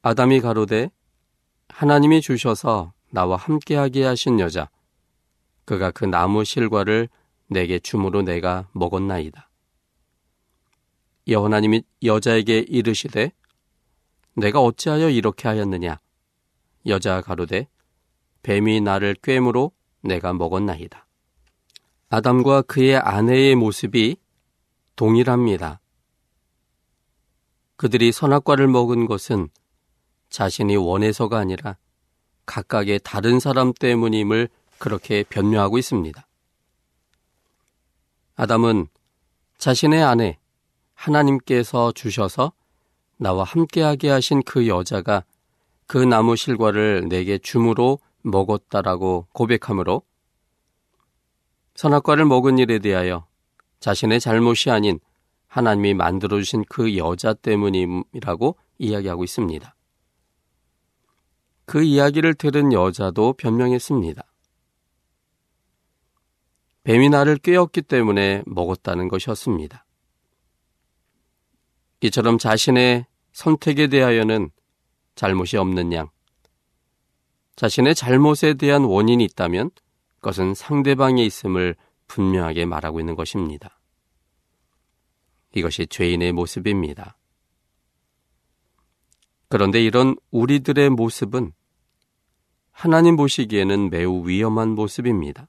아담이 0.06 0.42
가로되 0.42 0.90
하나님이 1.70 2.20
주셔서 2.20 2.92
나와 3.10 3.38
함께하게 3.38 4.04
하신 4.04 4.38
여자 4.38 4.68
그가 5.64 5.92
그 5.92 6.04
나무 6.04 6.44
실과를 6.44 7.08
내게 7.46 7.78
주므로 7.78 8.20
내가 8.20 8.68
먹었나이다. 8.72 9.48
여호나님이 11.26 11.84
여자에게 12.02 12.66
이르시되 12.68 13.32
내가 14.34 14.60
어찌하여 14.60 15.08
이렇게 15.08 15.48
하였느냐 15.48 15.98
여자가 16.84 17.22
가로되 17.22 17.66
뱀이 18.42 18.82
나를 18.82 19.16
꿰므로 19.22 19.72
내가 20.02 20.34
먹었나이다. 20.34 21.06
아담과 22.10 22.60
그의 22.60 22.98
아내의 22.98 23.54
모습이 23.54 24.18
동일합니다. 24.96 25.80
그들이 27.76 28.12
선악과를 28.12 28.68
먹은 28.68 29.06
것은 29.06 29.48
자신이 30.34 30.74
원해서가 30.74 31.38
아니라 31.38 31.76
각각의 32.44 32.98
다른 33.04 33.38
사람 33.38 33.72
때문임을 33.72 34.48
그렇게 34.78 35.22
변명하고 35.22 35.78
있습니다. 35.78 36.26
아담은 38.34 38.88
자신의 39.58 40.02
아내 40.02 40.38
하나님께서 40.94 41.92
주셔서 41.92 42.52
나와 43.16 43.44
함께하게 43.44 44.08
하신 44.08 44.42
그 44.42 44.66
여자가 44.66 45.22
그 45.86 45.98
나무 45.98 46.34
실과를 46.34 47.08
내게 47.08 47.38
줌으로 47.38 48.00
먹었다라고 48.22 49.28
고백하므로 49.32 50.02
선악과를 51.76 52.24
먹은 52.24 52.58
일에 52.58 52.80
대하여 52.80 53.24
자신의 53.78 54.18
잘못이 54.18 54.70
아닌 54.70 54.98
하나님이 55.46 55.94
만들어주신 55.94 56.64
그 56.68 56.96
여자 56.96 57.34
때문이라고 57.34 58.56
이야기하고 58.78 59.22
있습니다. 59.22 59.73
그 61.66 61.82
이야기를 61.82 62.34
들은 62.34 62.72
여자도 62.72 63.34
변명했습니다. 63.34 64.22
뱀이 66.84 67.08
나를 67.08 67.38
꿰었기 67.38 67.82
때문에 67.82 68.42
먹었다는 68.46 69.08
것이었습니다. 69.08 69.86
이처럼 72.02 72.36
자신의 72.36 73.06
선택에 73.32 73.86
대하여는 73.86 74.50
잘못이 75.14 75.56
없는 75.56 75.92
양, 75.94 76.10
자신의 77.56 77.94
잘못에 77.94 78.54
대한 78.58 78.84
원인이 78.84 79.24
있다면 79.24 79.70
그것은 80.16 80.54
상대방에 80.54 81.24
있음을 81.24 81.76
분명하게 82.08 82.66
말하고 82.66 83.00
있는 83.00 83.14
것입니다. 83.14 83.80
이것이 85.54 85.86
죄인의 85.86 86.32
모습입니다. 86.32 87.16
그런데 89.48 89.82
이런 89.82 90.16
우리들의 90.30 90.90
모습은 90.90 91.52
하나님 92.70 93.16
보시기에는 93.16 93.90
매우 93.90 94.26
위험한 94.26 94.70
모습입니다. 94.70 95.48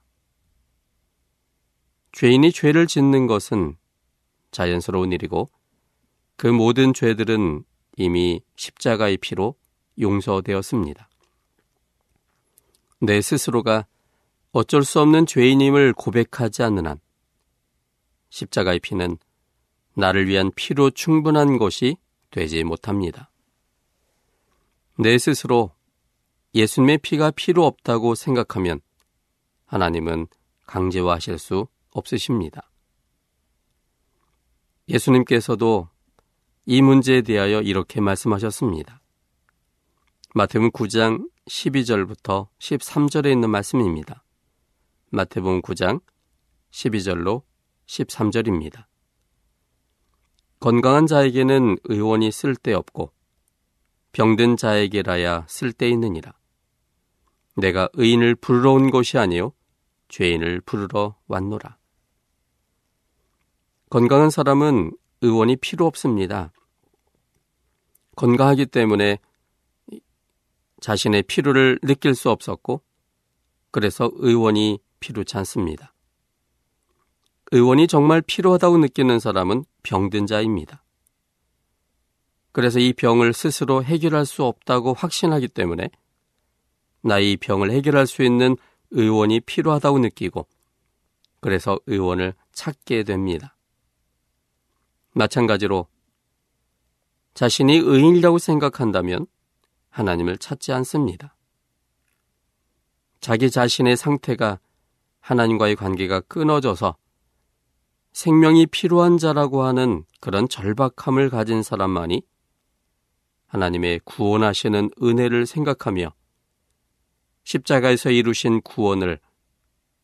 죄인이 2.12 2.52
죄를 2.52 2.88
짓는 2.88 3.28
것은 3.28 3.76
자연스러운 4.52 5.12
일이고 5.12 5.50
그 6.38 6.48
모든 6.48 6.94
죄들은 6.94 7.64
이미 7.98 8.42
십자가의 8.56 9.18
피로 9.18 9.56
용서되었습니다. 10.00 11.10
내 13.02 13.22
스스로가 13.22 13.86
어쩔 14.52 14.84
수 14.84 15.02
없는 15.02 15.26
죄인임을 15.26 15.94
고백하지 15.94 16.64
않는 16.64 16.88
한 16.88 17.00
십자가의 18.30 18.80
피는 18.80 19.18
나를 19.96 20.28
위한 20.28 20.52
피로 20.56 20.90
충분한 20.90 21.58
것이 21.58 21.98
되지 22.32 22.64
못합니다. 22.64 23.30
내 24.98 25.18
스스로 25.18 25.72
예수님의 26.54 27.00
피가 27.00 27.32
필요 27.32 27.66
없다고 27.66 28.16
생각하면 28.16 28.80
하나님은 29.66 30.28
강제화하실 30.68 31.38
수 31.38 31.68
없으십니다. 31.92 32.70
예수님께서도 34.88 35.90
이 36.66 36.82
문제에 36.82 37.22
대하여 37.22 37.62
이렇게 37.62 38.00
말씀하셨습니다. 38.00 39.02
마태복음 40.34 40.72
9장 40.72 41.30
12절부터 41.48 42.48
13절에 42.60 43.32
있는 43.32 43.50
말씀입니다. 43.50 44.24
마태복음 45.12 45.62
9장 45.62 46.02
12절로 46.72 47.44
13절입니다. 47.86 48.86
건강한 50.60 51.06
자에게는 51.06 51.78
의원이 51.84 52.32
쓸데없고 52.32 53.15
병든 54.16 54.56
자에게라야 54.56 55.46
쓸데있느니라. 55.50 56.32
내가 57.58 57.90
의인을 57.96 58.36
부르러 58.36 58.72
온 58.72 58.90
것이 58.90 59.18
아니요 59.18 59.52
죄인을 60.08 60.62
부르러 60.62 61.18
왔노라. 61.28 61.78
건강한 63.90 64.30
사람은 64.30 64.94
의원이 65.20 65.58
필요 65.58 65.86
없습니다. 65.86 66.54
건강하기 68.16 68.68
때문에 68.68 69.20
자신의 70.80 71.24
피로를 71.24 71.80
느낄 71.84 72.16
수 72.16 72.30
없었고 72.30 72.82
그래서 73.72 74.10
의원이 74.14 74.80
필요치 75.02 75.36
않습니다. 75.40 75.94
의원이 77.52 77.88
정말 77.88 78.22
필요하다고 78.22 78.78
느끼는 78.78 79.20
사람은 79.20 79.66
병든 79.84 80.26
자입니다. 80.26 80.85
그래서 82.56 82.80
이 82.80 82.94
병을 82.94 83.34
스스로 83.34 83.84
해결할 83.84 84.26
수 84.26 84.46
없다고 84.46 84.94
확신하기 84.94 85.50
때문에 85.50 85.90
나의 87.02 87.36
병을 87.36 87.70
해결할 87.70 88.08
수 88.08 88.24
있는 88.24 88.56
의원이 88.92 89.42
필요하다고 89.42 90.00
느끼고 90.00 90.48
그래서 91.42 91.78
의원을 91.86 92.34
찾게 92.54 93.04
됩니다. 93.04 93.58
마찬가지로 95.12 95.88
자신이 97.34 97.76
의인이라고 97.76 98.38
생각한다면 98.38 99.28
하나님을 99.90 100.38
찾지 100.38 100.72
않습니다. 100.72 101.36
자기 103.20 103.52
자신의 103.52 103.98
상태가 103.98 104.62
하나님과의 105.20 105.76
관계가 105.76 106.22
끊어져서 106.22 106.96
생명이 108.14 108.68
필요한 108.68 109.18
자라고 109.18 109.64
하는 109.64 110.06
그런 110.22 110.48
절박함을 110.48 111.30
가진 111.30 111.62
사람만이 111.62 112.22
하나님의 113.56 114.02
구원하시는 114.04 114.90
은혜를 115.02 115.46
생각하며 115.46 116.14
십자가에서 117.44 118.10
이루신 118.10 118.62
구원을 118.62 119.20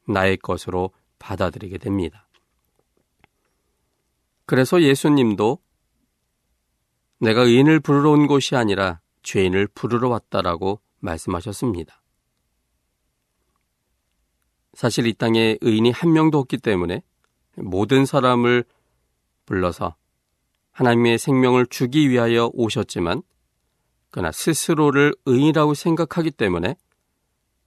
나의 0.08 0.38
것으로 0.38 0.92
받아들이게 1.20 1.78
됩니다. 1.78 2.30
그래서 4.46 4.82
예수님도 4.82 5.60
내가 7.20 7.42
의인을 7.42 7.82
부르러 7.82 8.12
온 8.12 8.28
곳이 8.28 8.56
아니라 8.56 9.02
죄인을 9.24 9.68
부르러 9.68 10.10
왔다라고 10.10 10.80
말씀하셨습니다. 11.00 12.02
사실 14.74 15.08
이 15.08 15.14
땅에 15.14 15.58
의인이 15.62 15.92
한 15.92 16.14
명도 16.14 16.40
없기 16.40 16.58
때문에 16.58 17.04
모든 17.58 18.06
사람을 18.06 18.64
불러서 19.46 19.96
하나님의 20.72 21.18
생명을 21.18 21.68
주기 21.68 22.10
위하여 22.10 22.50
오셨지만 22.54 23.24
그러나 24.12 24.32
스스로를 24.32 25.16
의인이라고 25.26 25.74
생각하기 25.74 26.32
때문에 26.32 26.76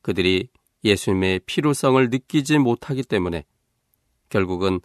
그들이 0.03 0.51
예수님의 0.85 1.41
필요성을 1.47 2.11
느끼지 2.11 2.59
못하기 2.59 3.05
때문에 3.05 3.45
결국은 4.29 4.81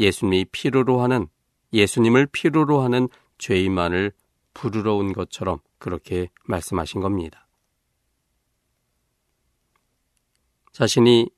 예수님이 0.00 0.46
필요로 0.46 1.00
하는 1.00 1.28
예수님을 1.72 2.26
필요로 2.26 2.80
하는 2.80 3.08
죄인만을 3.38 4.12
부르러 4.52 4.96
온 4.96 5.12
것처럼 5.12 5.60
그렇게 5.78 6.28
말씀하신 6.44 7.00
겁니다. 7.00 7.46
자신이 10.72 11.30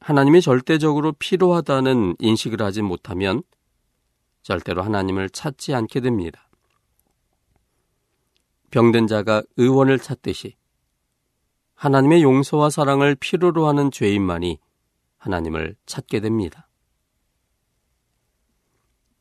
하나님이 0.00 0.42
절대적으로 0.42 1.12
필요하다는 1.12 2.16
인식을 2.18 2.60
하지 2.60 2.82
못하면 2.82 3.42
절대로 4.42 4.82
하나님을 4.82 5.30
찾지 5.30 5.74
않게 5.74 6.00
됩니다. 6.00 6.48
병든 8.72 9.06
자가 9.06 9.42
의원을 9.58 9.98
찾듯이 9.98 10.56
하나님의 11.74 12.22
용서와 12.22 12.70
사랑을 12.70 13.14
필요로 13.14 13.68
하는 13.68 13.90
죄인만이 13.90 14.58
하나님을 15.18 15.76
찾게 15.84 16.20
됩니다. 16.20 16.68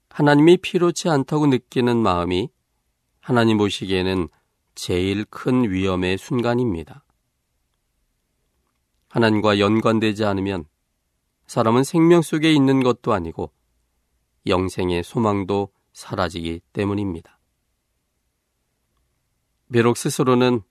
하나님이 0.10 0.58
필요치 0.58 1.10
않다고 1.10 1.48
느끼는 1.48 1.98
마음이 1.98 2.50
하나님 3.20 3.58
보시기에는 3.58 4.30
제일 4.74 5.26
큰 5.26 5.70
위험의 5.70 6.18
순간입니다. 6.18 7.04
하나님과 9.10 9.60
연관되지 9.60 10.24
않으면 10.24 10.66
사람은 11.48 11.84
생명 11.84 12.22
속에 12.22 12.54
있는 12.54 12.84
것도 12.84 13.12
아니고 13.12 13.52
영생의 14.48 15.04
소망도 15.04 15.74
사라지기 15.92 16.62
때문입니다. 16.72 17.41
비록 19.72 19.96
스스로는 19.96 20.62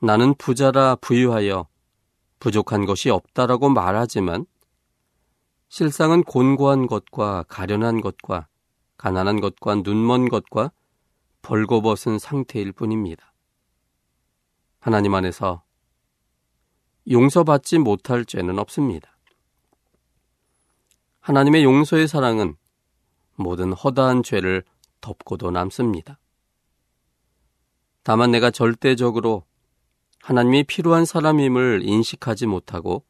나는 0.00 0.34
부자라 0.34 0.94
부유하여 0.96 1.66
부족한 2.38 2.86
것이 2.86 3.10
없다라고 3.10 3.68
말하지만 3.70 4.46
실상은 5.68 6.22
곤고한 6.22 6.86
것과 6.86 7.44
가련한 7.48 8.00
것과 8.00 8.46
가난한 8.96 9.40
것과 9.40 9.76
눈먼 9.76 10.28
것과 10.28 10.70
벌거벗은 11.42 12.18
상태일 12.18 12.72
뿐입니다. 12.72 13.32
하나님 14.78 15.14
안에서 15.14 15.64
용서받지 17.10 17.78
못할 17.78 18.24
죄는 18.24 18.58
없습니다. 18.60 19.18
하나님의 21.20 21.64
용서의 21.64 22.06
사랑은 22.06 22.56
모든 23.34 23.72
허다한 23.72 24.22
죄를 24.22 24.62
덮고도 25.00 25.50
남습니다. 25.50 26.20
다만 28.06 28.30
내가 28.30 28.52
절대적으로 28.52 29.42
하나님이 30.20 30.62
필요한 30.62 31.04
사람임을 31.04 31.80
인식하지 31.82 32.46
못하고 32.46 33.04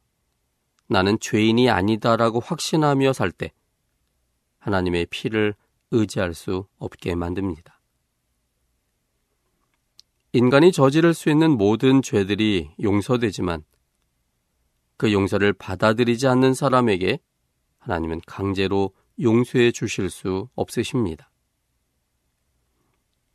나는 0.87 1.19
죄인이 1.19 1.69
아니다라고 1.69 2.39
확신하며 2.39 3.13
살 3.13 3.31
때 3.31 3.53
하나님의 4.57 5.05
피를 5.11 5.53
의지할 5.91 6.33
수 6.33 6.65
없게 6.79 7.13
만듭니다. 7.13 7.79
인간이 10.33 10.71
저지를 10.71 11.13
수 11.13 11.29
있는 11.29 11.51
모든 11.51 12.01
죄들이 12.01 12.71
용서되지만 12.81 13.65
그 14.97 15.13
용서를 15.13 15.53
받아들이지 15.53 16.25
않는 16.25 16.55
사람에게 16.55 17.19
하나님은 17.77 18.21
강제로 18.25 18.95
용서해 19.21 19.71
주실 19.73 20.09
수 20.09 20.49
없으십니다. 20.55 21.29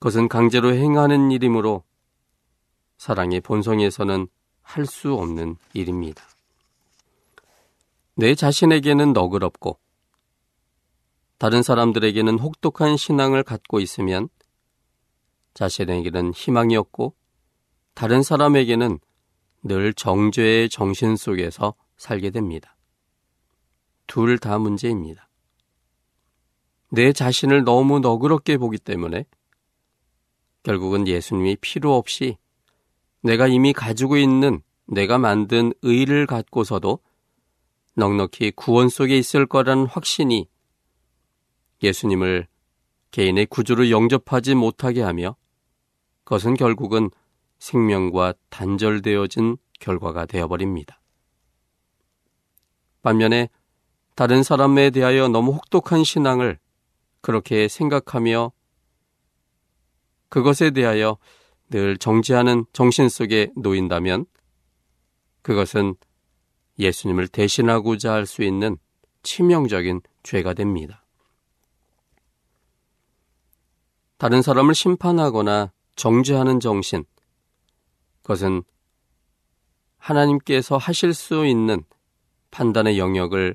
그것은 0.02 0.26
강제로 0.26 0.74
행하는 0.74 1.30
일이므로 1.30 1.84
사랑의 2.98 3.40
본성에서는 3.40 4.26
할 4.62 4.84
수 4.84 5.14
없는 5.14 5.56
일입니다. 5.74 6.24
내 8.16 8.34
자신에게는 8.34 9.12
너그럽고 9.12 9.78
다른 11.38 11.62
사람들에게는 11.62 12.40
혹독한 12.40 12.96
신앙을 12.96 13.44
갖고 13.44 13.78
있으면 13.78 14.28
자신에게는 15.54 16.32
희망이 16.34 16.74
없고 16.74 17.14
다른 17.94 18.24
사람에게는 18.24 18.98
늘 19.62 19.94
정죄의 19.94 20.68
정신 20.68 21.14
속에서 21.14 21.74
살게 21.96 22.30
됩니다. 22.30 22.76
둘 24.08 24.36
다 24.40 24.58
문제입니다. 24.58 25.28
내 26.90 27.12
자신을 27.12 27.62
너무 27.62 28.00
너그럽게 28.00 28.56
보기 28.56 28.78
때문에 28.78 29.26
결국은 30.62 31.06
예수님이 31.06 31.56
필요 31.56 31.96
없이 31.96 32.36
내가 33.22 33.46
이미 33.46 33.72
가지고 33.72 34.16
있는 34.16 34.62
내가 34.86 35.18
만든 35.18 35.72
의를 35.82 36.26
갖고서도 36.26 36.98
넉넉히 37.94 38.52
구원 38.52 38.88
속에 38.88 39.16
있을 39.16 39.46
거라는 39.46 39.86
확신이 39.86 40.48
예수님을 41.82 42.46
개인의 43.10 43.46
구주로 43.46 43.90
영접하지 43.90 44.54
못하게 44.54 45.02
하며 45.02 45.36
그것은 46.24 46.54
결국은 46.54 47.10
생명과 47.58 48.34
단절되어진 48.48 49.56
결과가 49.80 50.26
되어버립니다. 50.26 51.00
반면에 53.02 53.50
다른 54.14 54.42
사람에 54.42 54.90
대하여 54.90 55.28
너무 55.28 55.52
혹독한 55.52 56.04
신앙을 56.04 56.58
그렇게 57.20 57.68
생각하며 57.68 58.52
그것에 60.32 60.70
대하여 60.70 61.18
늘 61.68 61.98
정지하는 61.98 62.64
정신 62.72 63.10
속에 63.10 63.50
놓인다면 63.54 64.24
그것은 65.42 65.94
예수님을 66.78 67.28
대신하고자 67.28 68.14
할 68.14 68.24
수 68.24 68.42
있는 68.42 68.78
치명적인 69.22 70.00
죄가 70.22 70.54
됩니다. 70.54 71.04
다른 74.16 74.40
사람을 74.40 74.74
심판하거나 74.74 75.70
정죄하는 75.96 76.60
정신, 76.60 77.04
그것은 78.22 78.62
하나님께서 79.98 80.78
하실 80.78 81.12
수 81.12 81.44
있는 81.44 81.84
판단의 82.50 82.98
영역을 82.98 83.54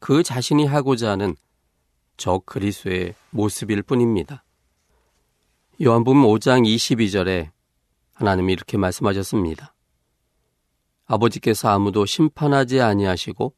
그 0.00 0.24
자신이 0.24 0.66
하고자 0.66 1.08
하는 1.08 1.36
저 2.16 2.40
그리스의 2.44 3.14
모습일 3.30 3.82
뿐입니다. 3.84 4.42
요한복음 5.78 6.22
5장 6.22 6.64
22절에 6.64 7.50
하나님이 8.14 8.54
이렇게 8.54 8.78
말씀하셨습니다. 8.78 9.74
아버지께서 11.04 11.68
아무도 11.68 12.06
심판하지 12.06 12.80
아니하시고 12.80 13.52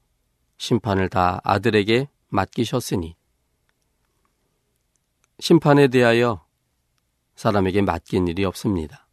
심판을 0.57 1.11
다 1.11 1.41
아들에게 1.45 2.09
맡기셨으니 2.31 3.15
심판에 5.39 5.87
대하여 5.87 6.45
사람에게 7.37 7.83
맡긴 7.83 8.27
일이 8.27 8.45
없습니다. 8.45 9.07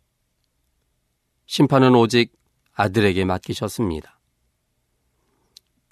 심판은 1.46 1.94
오직 1.94 2.34
아들에게 2.74 3.24
맡기셨습니다. 3.24 4.20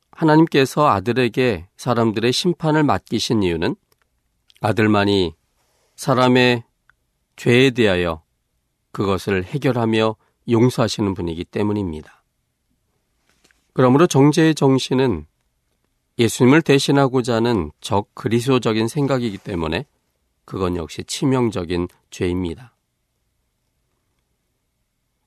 하나님께서 0.10 0.88
아들에게 0.88 1.68
사람들의 1.78 2.34
심판을 2.34 2.82
맡기신 2.82 3.44
이유는 3.44 3.76
아들만이 4.62 5.36
사람의 5.96 6.64
죄에 7.36 7.72
대하여 7.72 8.24
그것을 8.92 9.44
해결하며 9.44 10.16
용서하시는 10.50 11.14
분이기 11.14 11.46
때문입니다. 11.46 12.24
그러므로 13.74 14.08
정죄의 14.08 14.56
정신은 14.56 15.26
예수님을 16.20 16.62
대신하고자 16.62 17.36
하는 17.36 17.72
적 17.82 18.14
그리스도적인 18.14 18.88
생각이기 18.88 19.40
때문에 19.40 19.86
그건 20.46 20.76
역시 20.76 21.04
치명적인 21.04 21.88
죄입니다. 22.12 22.76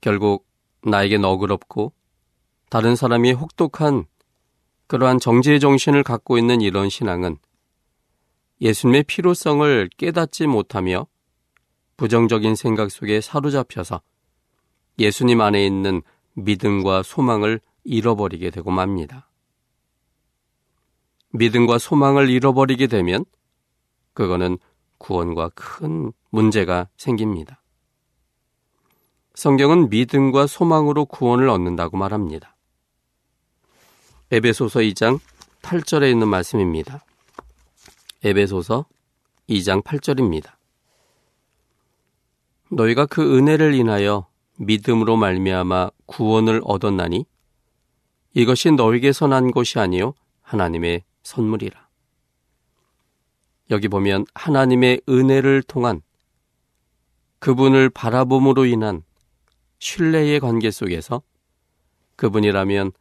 결국 0.01 0.47
나에게 0.85 1.19
너그럽고 1.19 1.93
다른 2.71 2.95
사람이 2.95 3.33
혹독한 3.33 4.05
그러한 4.87 5.19
정죄의 5.19 5.59
정신을 5.59 6.05
갖고 6.05 6.39
있는 6.39 6.61
이런 6.61 6.89
신앙은 6.89 7.39
예수님의 8.61 9.03
필요성을 9.05 9.91
깨닫지 9.97 10.47
못하며 10.47 11.09
부정적인 11.97 12.55
생각 12.55 12.91
속에 12.91 13.21
사로잡혀서 13.21 14.01
예수님 14.99 15.41
안에 15.41 15.65
있는 15.65 16.03
믿음과 16.35 17.03
소망을 17.03 17.61
잃어버리게 17.85 18.51
되고 18.51 18.71
맙니다. 18.71 19.29
믿음과 21.31 21.79
소망을 21.79 22.31
잃어버리게 22.31 22.87
되면 22.87 23.25
그거는 24.15 24.59
구원과 24.99 25.51
큰 25.51 26.13
문제가 26.31 26.89
생깁니다. 26.97 27.63
성경은 29.35 29.91
믿음과 29.91 30.47
소망으로 30.47 31.05
구원을 31.05 31.49
얻는다고 31.51 31.99
말합니다. 31.99 32.57
에베소서 34.31 34.81
2장 34.81 35.21
8절에 35.63 36.11
있는 36.11 36.29
말씀입니다. 36.29 37.05
에베소서 38.25 38.87
2장 39.49 39.83
8절입니다. 39.83 40.56
너희가 42.71 43.07
그 43.07 43.37
은혜를 43.37 43.75
인하여 43.75 44.27
믿음으로 44.59 45.17
말미암아 45.17 45.91
구원을 46.07 46.63
얻었나니 46.65 47.25
이것이 48.35 48.73
너희에게서 48.73 49.27
난 49.29 49.51
것이 49.51 49.79
아니요 49.79 50.15
하나님의 50.43 51.05
선물이라. 51.23 51.87
여기 53.71 53.89
보면 53.89 54.27
하나님의 54.35 55.03
은혜를 55.09 55.63
통한 55.63 56.03
그분을 57.39 57.91
바라봄으로 57.91 58.65
인한 58.67 59.03
신뢰의 59.79 60.41
관계 60.41 60.71
속에서 60.71 61.23
그분이라면 62.17 62.93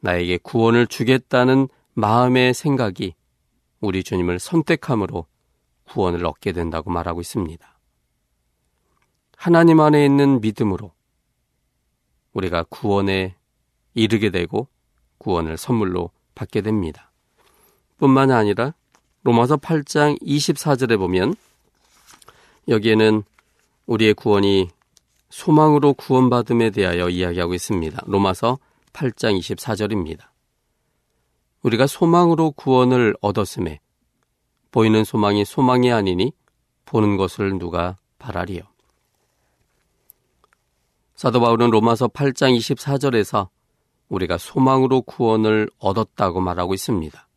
나에게 0.00 0.38
구원을 0.42 0.86
주겠다는 0.86 1.68
마음의 1.94 2.54
생각이 2.54 3.14
우리 3.80 4.04
주님을 4.04 4.38
선택함으로 4.38 5.26
구원을 5.84 6.24
얻게 6.26 6.52
된다고 6.52 6.90
말하고 6.90 7.20
있습니다. 7.20 7.73
하나님 9.44 9.80
안에 9.80 10.02
있는 10.06 10.40
믿음으로 10.40 10.90
우리가 12.32 12.64
구원에 12.70 13.34
이르게 13.92 14.30
되고 14.30 14.68
구원을 15.18 15.58
선물로 15.58 16.12
받게 16.34 16.62
됩니다. 16.62 17.12
뿐만 17.98 18.30
아니라 18.30 18.72
로마서 19.22 19.58
8장 19.58 20.18
24절에 20.22 20.96
보면 20.96 21.34
여기에는 22.68 23.22
우리의 23.84 24.14
구원이 24.14 24.70
소망으로 25.28 25.92
구원받음에 25.92 26.70
대하여 26.70 27.10
이야기하고 27.10 27.52
있습니다. 27.52 28.02
로마서 28.06 28.56
8장 28.94 29.38
24절입니다. 29.38 30.20
우리가 31.60 31.86
소망으로 31.86 32.52
구원을 32.52 33.14
얻었음에 33.20 33.80
보이는 34.70 35.04
소망이 35.04 35.44
소망이 35.44 35.92
아니니 35.92 36.32
보는 36.86 37.18
것을 37.18 37.58
누가 37.58 37.98
바라리요. 38.18 38.73
사도 41.24 41.40
바울은 41.40 41.70
로마서 41.70 42.08
8장 42.08 42.54
24절에서 42.54 43.48
우리가 44.10 44.36
소망으로 44.36 45.00
구원을 45.00 45.70
얻었다고 45.78 46.42
말하고 46.42 46.74
있습니다. 46.74 47.28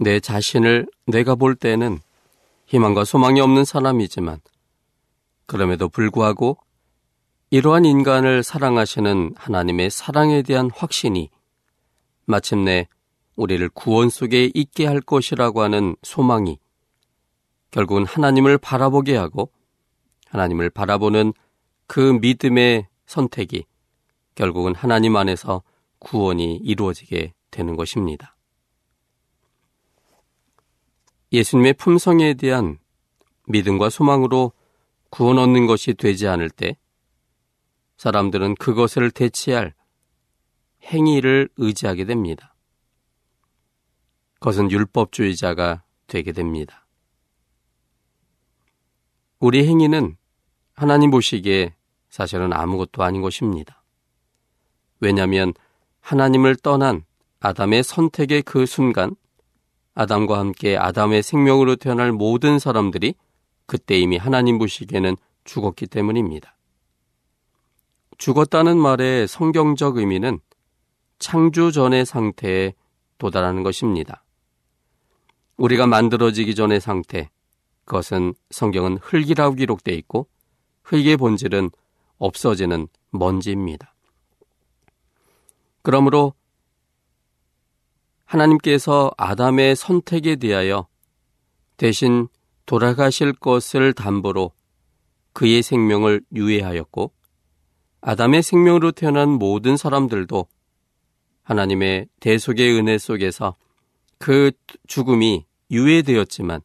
내 0.00 0.20
자신을 0.20 0.86
내가 1.06 1.34
볼 1.34 1.54
때는 1.54 1.98
희망과 2.64 3.04
소망이 3.04 3.42
없는 3.42 3.66
사람이지만 3.66 4.40
그럼에도 5.44 5.90
불구하고 5.90 6.56
이러한 7.50 7.84
인간을 7.84 8.42
사랑하시는 8.42 9.34
하나님의 9.36 9.90
사랑에 9.90 10.40
대한 10.40 10.70
확신이 10.74 11.28
마침내 12.24 12.88
우리를 13.36 13.68
구원 13.74 14.08
속에 14.08 14.50
있게 14.54 14.86
할 14.86 15.02
것이라고 15.02 15.60
하는 15.60 15.94
소망이 16.02 16.58
결국은 17.70 18.06
하나님을 18.06 18.56
바라보게 18.56 19.14
하고 19.14 19.50
하나님을 20.30 20.70
바라보는 20.70 21.34
그 21.88 22.00
믿음의 22.00 22.86
선택이 23.06 23.64
결국은 24.34 24.74
하나님 24.74 25.16
안에서 25.16 25.62
구원이 25.98 26.58
이루어지게 26.58 27.32
되는 27.50 27.76
것입니다. 27.76 28.36
예수님의 31.32 31.72
품성에 31.72 32.34
대한 32.34 32.78
믿음과 33.46 33.88
소망으로 33.90 34.52
구원 35.10 35.38
얻는 35.38 35.66
것이 35.66 35.94
되지 35.94 36.28
않을 36.28 36.50
때 36.50 36.76
사람들은 37.96 38.56
그것을 38.56 39.10
대체할 39.10 39.74
행위를 40.84 41.48
의지하게 41.56 42.04
됩니다. 42.04 42.54
그것은 44.34 44.70
율법주의자가 44.70 45.82
되게 46.06 46.32
됩니다. 46.32 46.86
우리 49.40 49.66
행위는 49.66 50.16
하나님 50.74 51.10
보시기에 51.10 51.77
사실은 52.18 52.52
아무것도 52.52 53.04
아닌 53.04 53.22
것입니다. 53.22 53.84
왜냐하면 54.98 55.54
하나님을 56.00 56.56
떠난 56.56 57.04
아담의 57.38 57.84
선택의 57.84 58.42
그 58.42 58.66
순간 58.66 59.14
아담과 59.94 60.36
함께 60.36 60.76
아담의 60.76 61.22
생명으로 61.22 61.76
태어날 61.76 62.10
모든 62.10 62.58
사람들이 62.58 63.14
그때 63.66 63.96
이미 63.96 64.16
하나님 64.16 64.58
보시기에는 64.58 65.16
죽었기 65.44 65.86
때문입니다. 65.86 66.56
죽었다는 68.18 68.78
말의 68.78 69.28
성경적 69.28 69.98
의미는 69.98 70.40
창조 71.20 71.70
전의 71.70 72.04
상태에 72.04 72.74
도달하는 73.18 73.62
것입니다. 73.62 74.24
우리가 75.56 75.86
만들어지기 75.86 76.56
전의 76.56 76.80
상태, 76.80 77.30
그것은 77.84 78.34
성경은 78.50 78.98
흙이라고 79.02 79.54
기록되어 79.54 79.94
있고 79.94 80.26
흙의 80.82 81.16
본질은 81.16 81.70
없어지는 82.18 82.88
먼지입니다. 83.10 83.94
그러므로 85.82 86.34
하나님께서 88.24 89.10
아담의 89.16 89.74
선택에 89.74 90.36
대하여 90.36 90.86
대신 91.76 92.28
돌아가실 92.66 93.32
것을 93.32 93.94
담보로 93.94 94.52
그의 95.32 95.62
생명을 95.62 96.20
유예하였고 96.34 97.12
아담의 98.00 98.42
생명으로 98.42 98.92
태어난 98.92 99.30
모든 99.30 99.76
사람들도 99.76 100.46
하나님의 101.42 102.08
대속의 102.20 102.76
은혜 102.76 102.98
속에서 102.98 103.56
그 104.18 104.50
죽음이 104.86 105.46
유예되었지만 105.70 106.60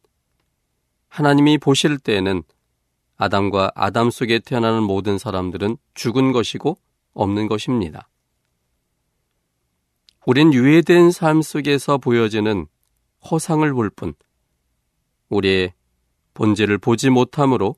하나님이 1.08 1.58
보실 1.58 1.98
때에는 1.98 2.42
아담과 3.24 3.72
아담 3.74 4.10
속에 4.10 4.38
태어나는 4.38 4.82
모든 4.82 5.16
사람들은 5.16 5.78
죽은 5.94 6.32
것이고 6.32 6.76
없는 7.14 7.48
것입니다. 7.48 8.08
우린 10.26 10.52
유예된 10.52 11.10
삶 11.10 11.40
속에서 11.40 11.98
보여지는 11.98 12.66
허상을 13.30 13.72
볼 13.72 13.88
뿐, 13.88 14.14
우리의 15.30 15.72
본질을 16.34 16.78
보지 16.78 17.10
못함으로 17.10 17.76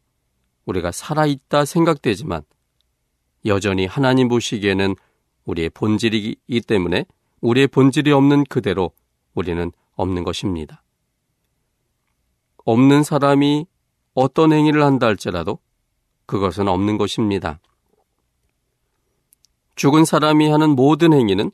우리가 0.64 0.90
살아있다 0.90 1.64
생각되지만 1.64 2.42
여전히 3.44 3.86
하나님 3.86 4.26
보시기에는 4.28 4.96
우리의 5.44 5.70
본질이기 5.70 6.60
때문에 6.66 7.04
우리의 7.40 7.68
본질이 7.68 8.10
없는 8.10 8.44
그대로 8.44 8.90
우리는 9.34 9.70
없는 9.94 10.24
것입니다. 10.24 10.82
없는 12.64 13.04
사람이 13.04 13.66
어떤 14.16 14.52
행위를 14.52 14.82
한다 14.82 15.06
할지라도 15.06 15.58
그것은 16.24 16.68
없는 16.68 16.96
것입니다. 16.96 17.60
죽은 19.76 20.06
사람이 20.06 20.48
하는 20.48 20.70
모든 20.70 21.12
행위는 21.12 21.52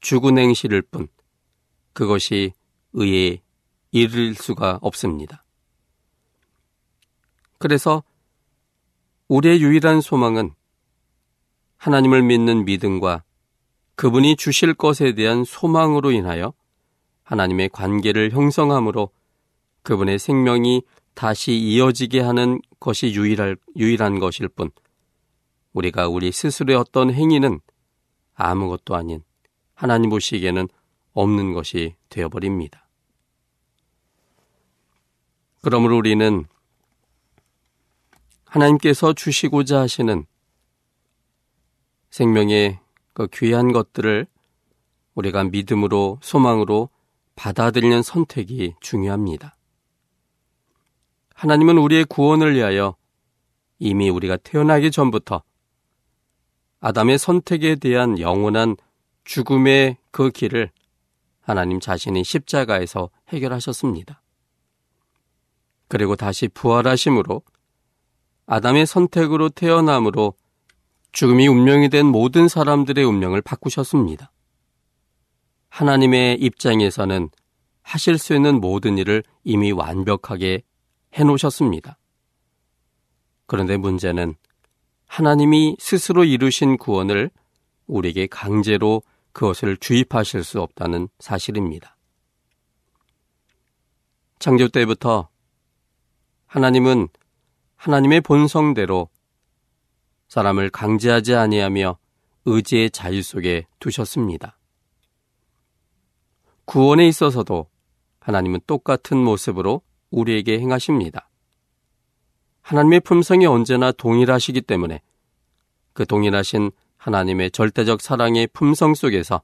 죽은 0.00 0.36
행실일 0.36 0.82
뿐 0.82 1.08
그것이 1.94 2.52
의에 2.92 3.40
이를 3.92 4.34
수가 4.34 4.78
없습니다. 4.82 5.42
그래서 7.56 8.04
우리의 9.28 9.62
유일한 9.62 10.02
소망은 10.02 10.52
하나님을 11.78 12.22
믿는 12.22 12.66
믿음과 12.66 13.24
그분이 13.94 14.36
주실 14.36 14.74
것에 14.74 15.14
대한 15.14 15.44
소망으로 15.44 16.10
인하여 16.10 16.52
하나님의 17.22 17.70
관계를 17.70 18.32
형성함으로 18.32 19.10
그분의 19.82 20.18
생명이 20.18 20.82
다시 21.16 21.56
이어지게 21.56 22.20
하는 22.20 22.60
것이 22.78 23.14
유일할, 23.14 23.56
유일한 23.74 24.18
것일 24.18 24.48
뿐, 24.48 24.70
우리가 25.72 26.08
우리 26.08 26.30
스스로의 26.30 26.76
어떤 26.76 27.10
행위는 27.10 27.60
아무것도 28.34 28.94
아닌 28.94 29.24
하나님 29.74 30.10
보시기에는 30.10 30.68
없는 31.14 31.54
것이 31.54 31.96
되어버립니다. 32.10 32.86
그러므로 35.62 35.96
우리는 35.96 36.44
하나님께서 38.44 39.14
주시고자 39.14 39.80
하시는 39.80 40.26
생명의 42.10 42.78
그 43.14 43.26
귀한 43.32 43.72
것들을 43.72 44.26
우리가 45.14 45.44
믿음으로 45.44 46.18
소망으로 46.20 46.90
받아들이는 47.36 48.02
선택이 48.02 48.74
중요합니다. 48.80 49.55
하나님은 51.36 51.76
우리의 51.76 52.06
구원을 52.06 52.54
위하여 52.54 52.96
이미 53.78 54.08
우리가 54.08 54.38
태어나기 54.38 54.90
전부터 54.90 55.42
아담의 56.80 57.18
선택에 57.18 57.74
대한 57.76 58.18
영원한 58.18 58.76
죽음의 59.24 59.98
그 60.10 60.30
길을 60.30 60.70
하나님 61.42 61.78
자신이 61.78 62.24
십자가에서 62.24 63.10
해결하셨습니다. 63.28 64.22
그리고 65.88 66.16
다시 66.16 66.48
부활하심으로 66.48 67.42
아담의 68.46 68.86
선택으로 68.86 69.50
태어남으로 69.50 70.32
죽음이 71.12 71.48
운명이 71.48 71.90
된 71.90 72.06
모든 72.06 72.48
사람들의 72.48 73.04
운명을 73.04 73.42
바꾸셨습니다. 73.42 74.32
하나님의 75.68 76.40
입장에서는 76.40 77.28
하실 77.82 78.16
수 78.16 78.34
있는 78.34 78.58
모든 78.58 78.96
일을 78.96 79.22
이미 79.44 79.70
완벽하게 79.70 80.62
해 81.16 81.24
놓으셨습니다. 81.24 81.98
그런데 83.46 83.76
문제는 83.76 84.34
하나님이 85.06 85.76
스스로 85.78 86.24
이루신 86.24 86.78
구원을 86.78 87.30
우리에게 87.86 88.26
강제로 88.26 89.02
그것을 89.32 89.76
주입하실 89.76 90.44
수 90.44 90.60
없다는 90.60 91.08
사실입니다. 91.18 91.96
창조 94.38 94.68
때부터 94.68 95.28
하나님은 96.46 97.08
하나님의 97.76 98.22
본성대로 98.22 99.08
사람을 100.28 100.70
강제하지 100.70 101.34
아니하며 101.34 101.98
의지의 102.46 102.90
자유 102.90 103.22
속에 103.22 103.66
두셨습니다. 103.78 104.58
구원에 106.64 107.06
있어서도 107.06 107.68
하나님은 108.20 108.60
똑같은 108.66 109.18
모습으로 109.18 109.82
우리에게 110.10 110.58
행하십니다. 110.58 111.28
하나님의 112.62 113.00
품성이 113.00 113.46
언제나 113.46 113.92
동일하시기 113.92 114.62
때문에 114.62 115.00
그 115.92 116.04
동일하신 116.04 116.72
하나님의 116.96 117.52
절대적 117.52 118.00
사랑의 118.00 118.48
품성 118.48 118.94
속에서 118.94 119.42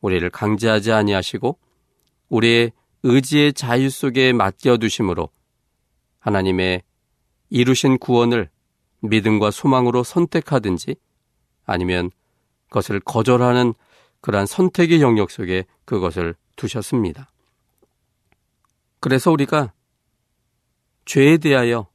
우리를 0.00 0.28
강제하지 0.30 0.92
아니하시고 0.92 1.58
우리의 2.28 2.72
의지의 3.04 3.52
자유 3.52 3.90
속에 3.90 4.32
맡겨 4.32 4.78
두심으로 4.78 5.28
하나님의 6.18 6.82
이루신 7.50 7.98
구원을 7.98 8.50
믿음과 9.00 9.50
소망으로 9.50 10.02
선택하든지 10.02 10.96
아니면 11.64 12.10
그것을 12.68 13.00
거절하는 13.00 13.74
그러한 14.20 14.46
선택의 14.46 15.02
영역 15.02 15.30
속에 15.30 15.64
그것을 15.84 16.34
두셨습니다. 16.56 17.28
그래서 19.04 19.30
우리가 19.30 19.74
죄에 21.04 21.36
대하여 21.36 21.88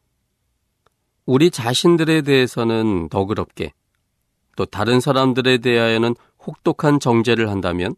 우리 1.25 1.49
자신들에 1.49 2.21
대해서는 2.21 3.09
너그럽게 3.11 3.73
또 4.55 4.67
다른 4.67 4.99
사람들에 4.99 5.57
대하여는 5.57 6.13
혹독한 6.45 6.99
정죄를 6.99 7.49
한다면 7.49 7.95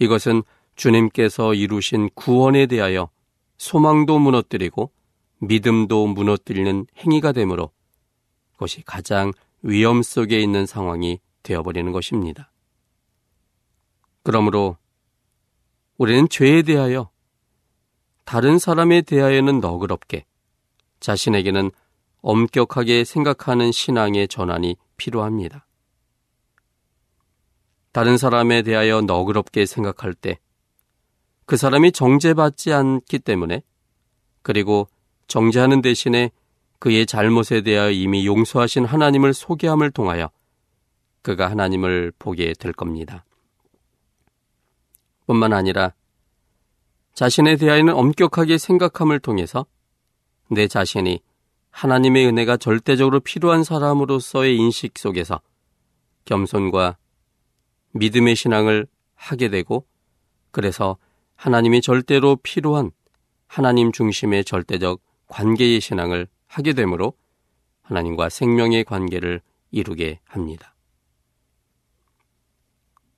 이것은 0.00 0.42
주님께서 0.74 1.54
이루신 1.54 2.10
구원에 2.16 2.66
대하여 2.66 3.08
소망도 3.56 4.18
무너뜨리고 4.18 4.90
믿음도 5.38 6.08
무너뜨리는 6.08 6.86
행위가 6.96 7.30
되므로 7.30 7.70
그것이 8.54 8.82
가장 8.82 9.32
위험 9.62 10.02
속에 10.02 10.40
있는 10.40 10.66
상황이 10.66 11.20
되어버리는 11.44 11.92
것입니다. 11.92 12.50
그러므로 14.24 14.76
우리는 15.98 16.28
죄에 16.28 16.62
대하여 16.62 17.12
다른 18.28 18.58
사람에 18.58 19.00
대하여는 19.00 19.60
너그럽게 19.60 20.26
자신에게는 21.00 21.70
엄격하게 22.20 23.04
생각하는 23.04 23.72
신앙의 23.72 24.28
전환이 24.28 24.76
필요합니다. 24.98 25.66
다른 27.92 28.18
사람에 28.18 28.60
대하여 28.62 29.00
너그럽게 29.00 29.64
생각할 29.64 30.12
때 30.12 30.38
그 31.48 31.56
사람이 31.56 31.92
정죄받지 31.92 32.74
않기 32.74 33.20
때문에 33.20 33.62
그리고 34.42 34.86
정죄하는 35.28 35.80
대신에 35.80 36.30
그의 36.78 37.06
잘못에 37.06 37.62
대하여 37.64 37.90
이미 37.90 38.26
용서하신 38.26 38.84
하나님을 38.84 39.32
소개함을 39.32 39.90
통하여 39.90 40.30
그가 41.22 41.50
하나님을 41.50 42.12
보게 42.18 42.52
될 42.52 42.74
겁니다. 42.74 43.24
뿐만 45.26 45.54
아니라 45.54 45.94
자신에 47.18 47.56
대하여는 47.56 47.94
엄격하게 47.94 48.58
생각함을 48.58 49.18
통해서 49.18 49.66
내 50.52 50.68
자신이 50.68 51.20
하나님의 51.70 52.24
은혜가 52.28 52.58
절대적으로 52.58 53.18
필요한 53.18 53.64
사람으로서의 53.64 54.56
인식 54.56 54.96
속에서 54.96 55.40
겸손과 56.26 56.96
믿음의 57.90 58.36
신앙을 58.36 58.86
하게 59.16 59.48
되고 59.48 59.84
그래서 60.52 60.96
하나님이 61.34 61.80
절대로 61.80 62.36
필요한 62.36 62.92
하나님 63.48 63.90
중심의 63.90 64.44
절대적 64.44 65.00
관계의 65.26 65.80
신앙을 65.80 66.28
하게 66.46 66.72
되므로 66.72 67.14
하나님과 67.82 68.28
생명의 68.28 68.84
관계를 68.84 69.40
이루게 69.72 70.20
합니다. 70.24 70.76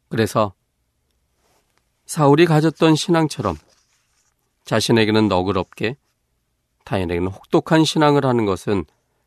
그래서 0.09 0.55
사울이 2.07 2.47
가졌던 2.47 2.97
신앙처럼 2.97 3.59
자신에게는 4.65 5.29
너그럽게 5.29 5.97
타인에게는 6.85 7.29
혹독한 7.29 7.85
신앙을 7.85 8.25
하는 8.25 8.47
것은 8.47 8.85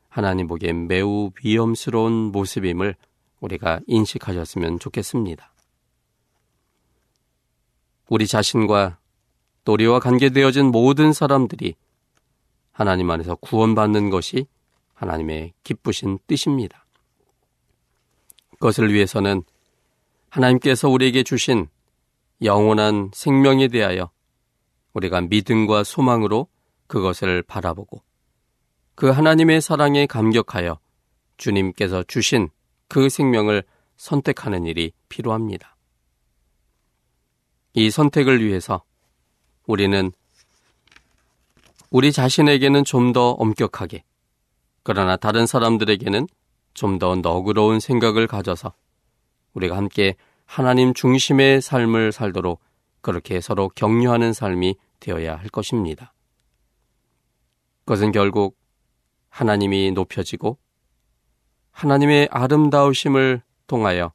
하나님 0.09 0.47
보기엔 0.47 0.87
매우 0.87 1.31
위험스러운 1.43 2.13
모습임을 2.31 2.95
우리가 3.39 3.79
인식하셨으면 3.87 4.79
좋겠습니다. 4.79 5.53
우리 8.09 8.27
자신과 8.27 8.99
또 9.63 9.73
우리와 9.73 9.99
관계되어진 9.99 10.67
모든 10.67 11.13
사람들이 11.13 11.75
하나님 12.71 13.09
안에서 13.09 13.35
구원받는 13.35 14.09
것이 14.09 14.45
하나님의 14.93 15.53
기쁘신 15.63 16.19
뜻입니다. 16.27 16.85
그것을 18.51 18.93
위해서는 18.93 19.43
하나님께서 20.29 20.89
우리에게 20.89 21.23
주신 21.23 21.67
영원한 22.41 23.11
생명에 23.13 23.67
대하여 23.67 24.09
우리가 24.93 25.21
믿음과 25.21 25.83
소망으로 25.83 26.47
그것을 26.87 27.41
바라보고 27.43 28.01
그 28.95 29.09
하나님의 29.09 29.61
사랑에 29.61 30.05
감격하여 30.05 30.79
주님께서 31.37 32.03
주신 32.03 32.49
그 32.87 33.09
생명을 33.09 33.63
선택하는 33.97 34.65
일이 34.65 34.91
필요합니다. 35.09 35.75
이 37.73 37.89
선택을 37.89 38.43
위해서 38.45 38.83
우리는 39.65 40.11
우리 41.89 42.11
자신에게는 42.11 42.83
좀 42.85 43.13
더 43.13 43.31
엄격하게, 43.31 44.03
그러나 44.83 45.15
다른 45.15 45.45
사람들에게는 45.47 46.27
좀 46.73 46.99
더 46.99 47.15
너그러운 47.15 47.79
생각을 47.79 48.27
가져서 48.27 48.73
우리가 49.53 49.77
함께 49.77 50.15
하나님 50.45 50.93
중심의 50.93 51.61
삶을 51.61 52.11
살도록 52.11 52.59
그렇게 53.03 53.39
서로 53.39 53.69
격려하는 53.69 54.33
삶이 54.33 54.75
되어야 54.99 55.35
할 55.35 55.49
것입니다. 55.49 56.13
그것은 57.85 58.11
결국 58.11 58.57
하나님이 59.29 59.91
높여지고 59.91 60.57
하나님의 61.71 62.29
아름다우심을 62.31 63.41
통하여 63.67 64.13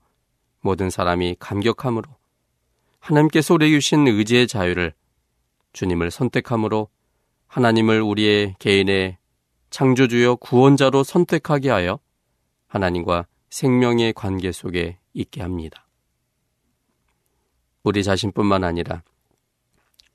모든 0.61 0.91
사람이 0.91 1.36
감격함으로 1.39 2.09
하나님께서 2.99 3.55
우리에게 3.55 3.78
주신 3.78 4.07
의지의 4.09 4.49
자유를 4.49 4.95
주님을 5.72 6.11
선택함으로 6.11 6.89
하나님을 7.47 8.01
우리의 8.01 8.57
개인의 8.59 9.18
창조주여 9.70 10.36
구원자로 10.36 11.05
선택하게 11.05 11.70
하여 11.70 11.99
하나님과 12.68 13.26
생명의 13.51 14.12
관계 14.14 14.51
속에 14.51 14.99
있게 15.12 15.43
합니다. 15.43 15.88
우리 17.83 18.03
자신뿐만 18.03 18.64
아니라 18.64 19.03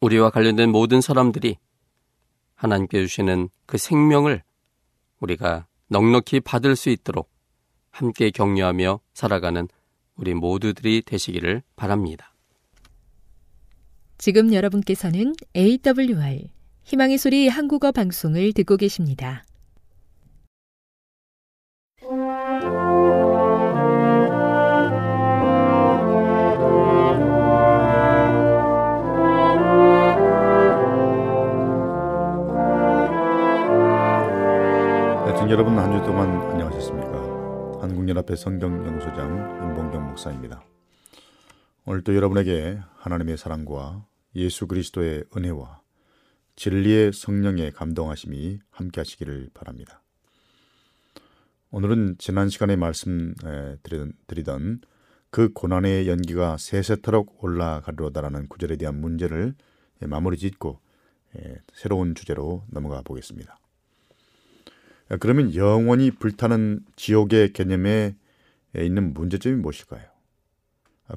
우리와 0.01 0.29
관련된 0.29 0.69
모든 0.69 1.01
사람들이 1.01 1.57
하나님께 2.55 2.99
주시는 3.01 3.49
그 3.65 3.77
생명을 3.77 4.43
우리가 5.19 5.67
넉넉히 5.87 6.39
받을 6.39 6.75
수 6.75 6.89
있도록 6.89 7.29
함께 7.91 8.31
격려하며 8.31 8.99
살아가는 9.13 9.67
우리 10.15 10.33
모두들이 10.33 11.01
되시기를 11.05 11.63
바랍니다. 11.75 12.33
지금 14.17 14.53
여러분께서는 14.53 15.33
AWR 15.55 16.47
희망의 16.83 17.17
소리 17.17 17.47
한국어 17.47 17.91
방송을 17.91 18.53
듣고 18.53 18.77
계십니다. 18.77 19.43
여러분 35.53 35.77
한 35.77 35.91
주 35.91 36.03
동안 36.03 36.29
안녕하셨습니까? 36.49 37.81
한국연합회 37.83 38.35
성경연구소장 38.35 39.61
임봉경 39.61 40.07
목사입니다. 40.07 40.63
오늘도 41.85 42.15
여러분에게 42.15 42.79
하나님의 42.95 43.37
사랑과 43.37 44.03
예수 44.33 44.65
그리스도의 44.65 45.25
은혜와 45.37 45.79
진리의 46.55 47.13
성령의 47.13 47.69
감동하심이 47.69 48.61
함께 48.71 49.01
하시기를 49.01 49.51
바랍니다. 49.53 50.01
오늘은 51.69 52.15
지난 52.17 52.49
시간에 52.49 52.75
말씀드리던 52.75 54.81
그 55.29 55.53
고난의 55.53 56.09
연기가 56.09 56.57
세세토록 56.57 57.43
올라가려다라는 57.43 58.47
구절에 58.47 58.75
대한 58.77 58.99
문제를 58.99 59.53
마무리 59.99 60.37
짓고 60.37 60.79
새로운 61.73 62.15
주제로 62.15 62.63
넘어가 62.71 63.03
보겠습니다. 63.03 63.59
그러면 65.19 65.53
영원히 65.55 66.11
불타는 66.11 66.85
지옥의 66.95 67.53
개념에 67.53 68.15
있는 68.75 69.13
문제점이 69.13 69.55
무엇일까요? 69.57 70.03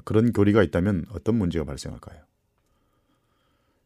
그런 0.03 0.33
교리가 0.33 0.61
있다면 0.63 1.05
어떤 1.11 1.35
문제가 1.35 1.65
발생할까요? 1.65 2.21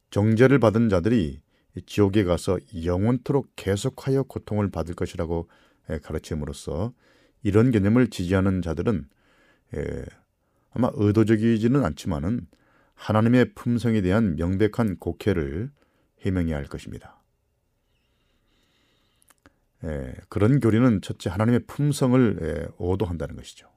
정죄를 0.09 0.59
받은 0.59 0.89
자들이 0.89 1.41
지옥에 1.85 2.23
가서 2.25 2.59
영원토록 2.83 3.53
계속하여 3.55 4.23
고통을 4.23 4.71
받을 4.71 4.93
것이라고 4.95 5.47
가르침으로써 6.03 6.93
이런 7.43 7.71
개념을 7.71 8.09
지지하는 8.09 8.61
자들은 8.61 9.07
아마 10.71 10.89
의도적이지는 10.93 11.85
않지만은 11.85 12.47
하나님의 12.95 13.53
품성에 13.53 14.01
대한 14.01 14.35
명백한 14.35 14.97
곡해를 14.97 15.71
해명해야 16.21 16.57
할 16.57 16.65
것입니다. 16.65 17.20
그런 20.29 20.59
교리는 20.59 21.01
첫째 21.01 21.29
하나님의 21.29 21.61
품성을 21.67 22.71
오도한다는 22.77 23.35
것이죠. 23.35 23.67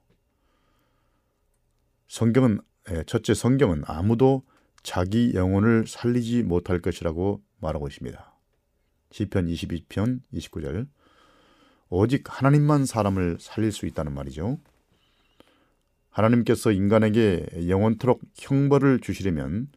성경은 2.07 2.59
첫째 3.07 3.33
성경은 3.33 3.83
아무도 3.85 4.43
자기 4.83 5.33
영혼을 5.33 5.87
살리지 5.87 6.43
못할 6.43 6.79
것이라고 6.79 7.41
말하고 7.59 7.87
있습니다. 7.87 8.33
시편 9.11 9.47
22편 9.47 10.19
29절 10.33 10.87
오직 11.89 12.23
하나님만 12.27 12.85
사람을 12.85 13.37
살릴 13.39 13.71
수 13.71 13.85
있다는 13.87 14.13
말이죠. 14.13 14.59
하나님께서 16.09 16.71
인간에게 16.71 17.45
영원토록 17.67 18.21
형벌을 18.35 18.99
주시려면 18.99 19.69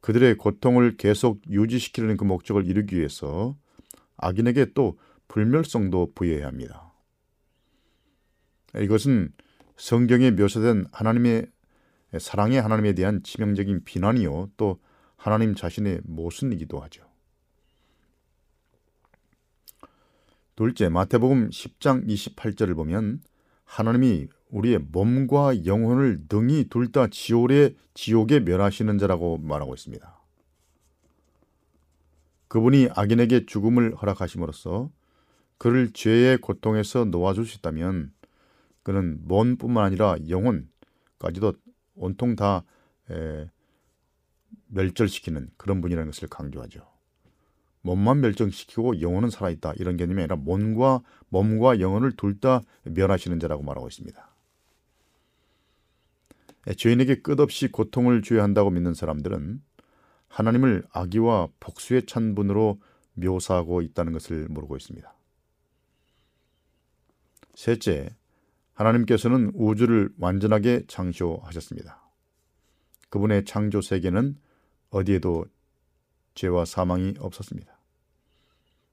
그들의 0.00 0.36
고통을 0.36 0.96
계속 0.96 1.40
유지시키려는 1.48 2.16
그 2.16 2.24
목적을 2.24 2.66
이루기 2.66 2.96
위해서 2.96 3.56
악인에게 4.16 4.72
또 4.74 4.98
불멸성도 5.30 6.12
부여해야 6.14 6.48
합니다. 6.48 6.92
이것은 8.74 9.32
성경에 9.76 10.32
묘사된 10.32 10.86
하나님의 10.90 11.46
사랑의 12.18 12.60
하나님에 12.60 12.94
대한 12.94 13.22
치명적인 13.22 13.84
비난이요 13.84 14.50
또 14.56 14.80
하나님 15.16 15.54
자신의 15.54 16.00
모순이기도 16.04 16.80
하죠. 16.80 17.04
둘째 20.56 20.88
마태복음 20.88 21.50
10장 21.50 22.06
28절을 22.08 22.74
보면 22.74 23.22
하나님이 23.64 24.26
우리의 24.48 24.80
몸과 24.80 25.64
영혼을 25.64 26.26
등이 26.28 26.64
둘다 26.70 27.06
지옥에 27.06 27.76
지옥에 27.94 28.40
멸하시는 28.40 28.98
자라고 28.98 29.38
말하고 29.38 29.74
있습니다. 29.74 30.20
그분이 32.48 32.88
악인에게 32.96 33.46
죽음을 33.46 33.94
허락하심으로써 33.94 34.90
그를 35.60 35.92
죄의 35.92 36.38
고통에서 36.38 37.04
있다면 37.58 38.14
그는 38.82 39.18
몸뿐만 39.24 39.84
아니라 39.84 40.16
영혼까지도 40.26 41.52
온통 41.96 42.34
다 42.34 42.64
에, 43.10 43.46
멸절시키는 44.68 45.50
그런 45.58 45.82
분이라는 45.82 46.10
것을 46.10 46.28
강조하죠. 46.28 46.88
몸만 47.82 48.22
멸종시키고 48.22 49.02
영혼은 49.02 49.28
살아있다 49.28 49.74
이런 49.76 49.98
개념이 49.98 50.22
아니라 50.22 50.36
몸과 50.36 51.02
몸과 51.28 51.78
영혼을 51.80 52.12
둘 52.16 52.40
다 52.40 52.62
멸하시는 52.84 53.38
자라고 53.38 53.62
말하고 53.62 53.86
있습니다. 53.86 54.30
죄인에게 56.74 57.20
끝없이 57.20 57.68
고통을 57.68 58.22
줘야 58.22 58.44
한다고 58.44 58.70
믿는 58.70 58.94
사람들은 58.94 59.62
하나님을 60.28 60.84
악의와 60.90 61.48
복수의 61.60 62.06
찬 62.06 62.34
분으로 62.34 62.80
묘사하고 63.12 63.82
있다는 63.82 64.14
것을 64.14 64.48
모르고 64.48 64.78
있습니다. 64.78 65.19
셋째, 67.60 68.08
하나님께서는 68.72 69.52
우주를 69.54 70.14
완전하게 70.18 70.84
창조하셨습니다. 70.88 72.02
그분의 73.10 73.44
창조 73.44 73.82
세계는 73.82 74.38
어디에도 74.88 75.44
죄와 76.34 76.64
사망이 76.64 77.16
없었습니다. 77.18 77.78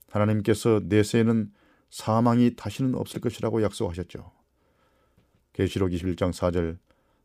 하나님께서 0.10 0.82
내세에는 0.84 1.54
사망이 1.90 2.58
다시는 2.58 2.96
없을 2.96 3.22
것이라고 3.22 3.64
약속하셨죠. 3.64 4.34
계시록 5.54 5.92
21장 5.92 6.34
4절 6.34 6.78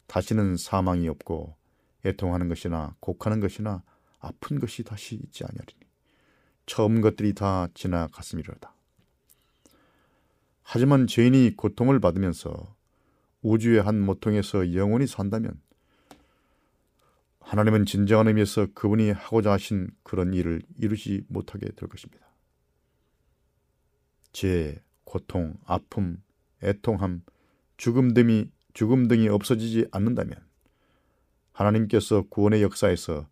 다시는 0.06 0.56
사망이 0.56 1.08
없고 1.08 1.56
애통하는 2.04 2.48
것이나 2.48 2.94
곡하는 3.00 3.40
것이나 3.40 3.82
아픈 4.20 4.60
것이 4.60 4.84
다시 4.84 5.16
있지 5.16 5.42
아니하리니 5.42 5.80
처음 6.66 7.00
것들이 7.00 7.34
다 7.34 7.66
지나갔음이로다. 7.74 8.81
하지만 10.62 11.06
죄인이 11.06 11.56
고통을 11.56 12.00
받으면서 12.00 12.74
우주의 13.42 13.80
한 13.82 14.00
모통에서 14.00 14.74
영원히 14.74 15.06
산다면 15.06 15.60
하나님은 17.40 17.84
진정한 17.84 18.28
의미에서 18.28 18.68
그분이 18.74 19.10
하고자 19.10 19.52
하신 19.52 19.90
그런 20.02 20.32
일을 20.32 20.62
이루지 20.78 21.24
못하게 21.28 21.66
될 21.72 21.88
것입니다. 21.88 22.26
죄, 24.32 24.80
고통, 25.04 25.54
아픔, 25.66 26.22
애통함, 26.62 27.22
죽음 27.76 28.14
등이 28.14 28.50
죽음 28.72 29.08
등이 29.08 29.28
없어지지 29.28 29.88
않는다면 29.90 30.34
하나님께서 31.52 32.22
구원의 32.30 32.62
역사에서 32.62 33.28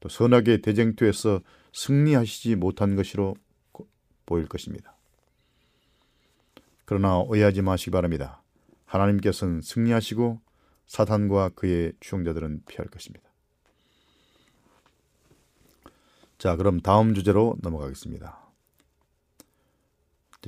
또 0.00 0.08
선악의 0.08 0.62
대쟁투에서 0.62 1.40
승리하시지 1.72 2.56
못한 2.56 2.96
것으로 2.96 3.36
보일 4.24 4.48
것입니다. 4.48 4.95
그러나 6.86 7.18
오해하지 7.18 7.62
마시기 7.62 7.90
바랍니다. 7.90 8.42
하나님께서는 8.86 9.60
승리하시고 9.60 10.40
사탄과 10.86 11.50
그의 11.50 11.92
추종자들은 12.00 12.62
피할 12.66 12.86
것입니다. 12.86 13.28
자, 16.38 16.56
그럼 16.56 16.80
다음 16.80 17.12
주제로 17.12 17.56
넘어가겠습니다. 17.60 18.40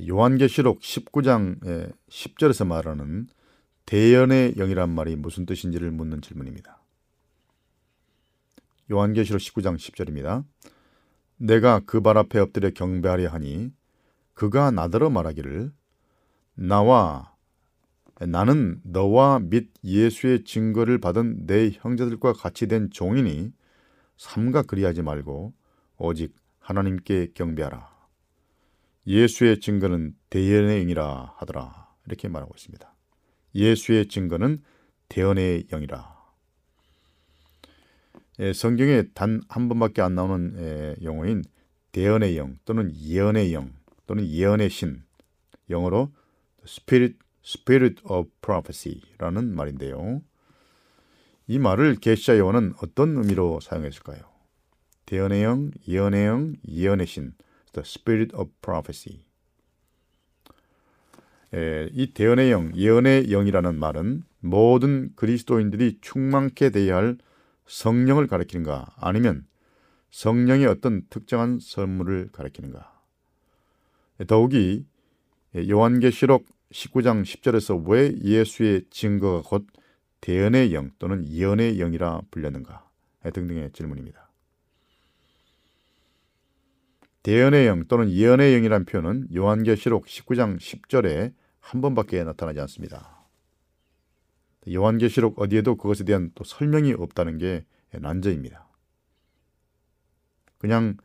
요한계시록 0.07 0.79
19장 0.79 1.91
10절에서 2.09 2.65
말하는 2.65 3.27
대연의 3.85 4.53
영이란 4.55 4.89
말이 4.89 5.17
무슨 5.17 5.45
뜻인지를 5.45 5.91
묻는 5.91 6.21
질문입니다. 6.21 6.81
요한계시록 8.89 9.41
19장 9.41 9.75
10절입니다. 9.75 10.45
내가 11.35 11.79
그 11.81 12.01
발 12.01 12.17
앞에 12.17 12.39
엎드려 12.39 12.69
경배하려 12.69 13.29
하니 13.29 13.73
그가 14.33 14.71
나더러 14.71 15.09
말하기를 15.09 15.73
나와 16.59 17.33
나는 18.19 18.81
너와 18.83 19.39
및 19.39 19.71
예수의 19.81 20.43
증거를 20.43 20.99
받은 20.99 21.45
내 21.45 21.69
형제들과 21.71 22.33
같이 22.33 22.67
된 22.67 22.89
종이니 22.91 23.53
삼가 24.17 24.63
그리하지 24.63 25.01
말고 25.01 25.53
오직 25.97 26.35
하나님께 26.59 27.31
경배하라. 27.33 27.89
예수의 29.07 29.61
증거는 29.61 30.15
대연의 30.29 30.81
영이라 30.81 31.35
하더라. 31.37 31.87
이렇게 32.05 32.27
말하고 32.27 32.51
있습니다. 32.57 32.93
예수의 33.55 34.09
증거는 34.09 34.61
대연의 35.07 35.67
영이라. 35.67 36.19
예, 38.39 38.53
성경에 38.53 39.03
단 39.13 39.41
한 39.47 39.69
번밖에 39.69 40.01
안 40.01 40.15
나오는 40.15 40.55
예, 40.57 40.95
용어인 41.03 41.43
대연의 41.93 42.37
영 42.37 42.57
또는 42.65 42.93
예언의 42.93 43.53
영 43.53 43.73
또는 44.05 44.27
예언의 44.27 44.69
신 44.69 45.03
영어로 45.69 46.11
Spirit, 46.69 47.17
Spirit 47.43 48.01
of 48.05 48.29
Prophecy라는 48.41 49.55
말인데요. 49.55 50.21
이 51.47 51.57
말을 51.57 51.95
계시자 51.95 52.37
요한은 52.37 52.73
어떤 52.83 53.17
의미로 53.17 53.59
사용했을까요? 53.59 54.19
대언의 55.07 55.43
영, 55.43 55.71
예언의 55.87 56.25
영, 56.27 56.53
예언의 56.67 57.07
신, 57.07 57.33
the 57.73 57.83
spirit 57.83 58.35
of 58.35 58.51
prophecy. 58.61 59.25
에, 61.55 61.89
이 61.91 62.13
대언의 62.13 62.51
영, 62.51 62.75
예언의 62.75 63.29
영이라는 63.29 63.79
말은 63.79 64.21
모든 64.39 65.15
그리스도인들이 65.15 65.97
충만케 66.01 66.69
되어야 66.69 66.97
할 66.97 67.17
성령을 67.65 68.27
가리키는가 68.27 68.93
아니면 68.97 69.47
성령의 70.11 70.67
어떤 70.67 71.07
특정한 71.09 71.59
선물을 71.59 72.29
가리키는가. 72.31 73.01
더욱이 74.27 74.85
요한계시록 75.55 76.45
19장 76.71 77.23
10절에서 77.23 77.87
왜 77.87 78.15
예수의 78.21 78.85
증거가 78.89 79.41
곧 79.47 79.67
대언의 80.21 80.73
영 80.73 80.91
또는 80.99 81.25
예언의 81.27 81.77
영이라 81.77 82.21
불렸는가 82.29 82.87
등등의 83.33 83.71
질문입니다. 83.71 84.29
대언의 87.23 87.67
영 87.67 87.85
또는 87.87 88.09
예언의 88.09 88.53
영이란 88.53 88.85
표현은 88.85 89.27
요한계시록 89.35 90.05
19장 90.05 90.57
10절에 90.57 91.33
한 91.59 91.81
번밖에 91.81 92.23
나타나지 92.23 92.59
않습니다. 92.61 93.25
요한계시록 94.71 95.39
어디에도 95.39 95.75
그것에 95.75 96.03
대한 96.03 96.31
또 96.35 96.43
설명이 96.43 96.93
없다는 96.93 97.37
게 97.37 97.65
난제입니다. 97.91 98.67
그냥 100.57 100.97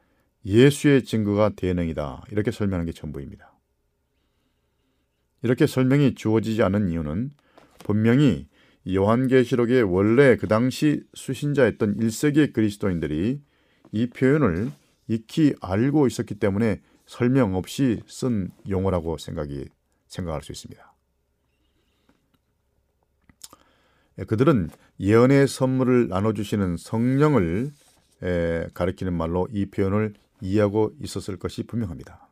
예수의 0.44 1.04
증거가 1.04 1.48
대능이다 1.50 2.24
이렇게 2.30 2.50
설명하는 2.50 2.86
게 2.86 2.92
전부입니다. 2.92 3.53
이렇게 5.44 5.66
설명이 5.66 6.14
주어지지 6.14 6.62
않은 6.62 6.88
이유는 6.88 7.30
분명히 7.80 8.48
요한계시록의 8.88 9.82
원래 9.82 10.36
그 10.36 10.48
당시 10.48 11.04
수신자였던 11.12 11.98
1세기 11.98 12.54
그리스도인들이 12.54 13.42
이 13.92 14.06
표현을 14.06 14.72
익히 15.06 15.54
알고 15.60 16.06
있었기 16.06 16.36
때문에 16.36 16.80
설명 17.04 17.54
없이 17.56 18.00
쓴 18.06 18.50
용어라고 18.70 19.18
생각이 19.18 19.66
생각할 20.06 20.42
수 20.42 20.52
있습니다. 20.52 20.94
예, 24.20 24.24
그들은 24.24 24.70
예언의 24.98 25.46
선물을 25.46 26.08
나눠주시는 26.08 26.78
성령을 26.78 27.70
가리키는 28.72 29.12
말로 29.12 29.46
이 29.52 29.66
표현을 29.66 30.14
이해하고 30.40 30.92
있었을 31.02 31.38
것이 31.38 31.64
분명합니다. 31.64 32.23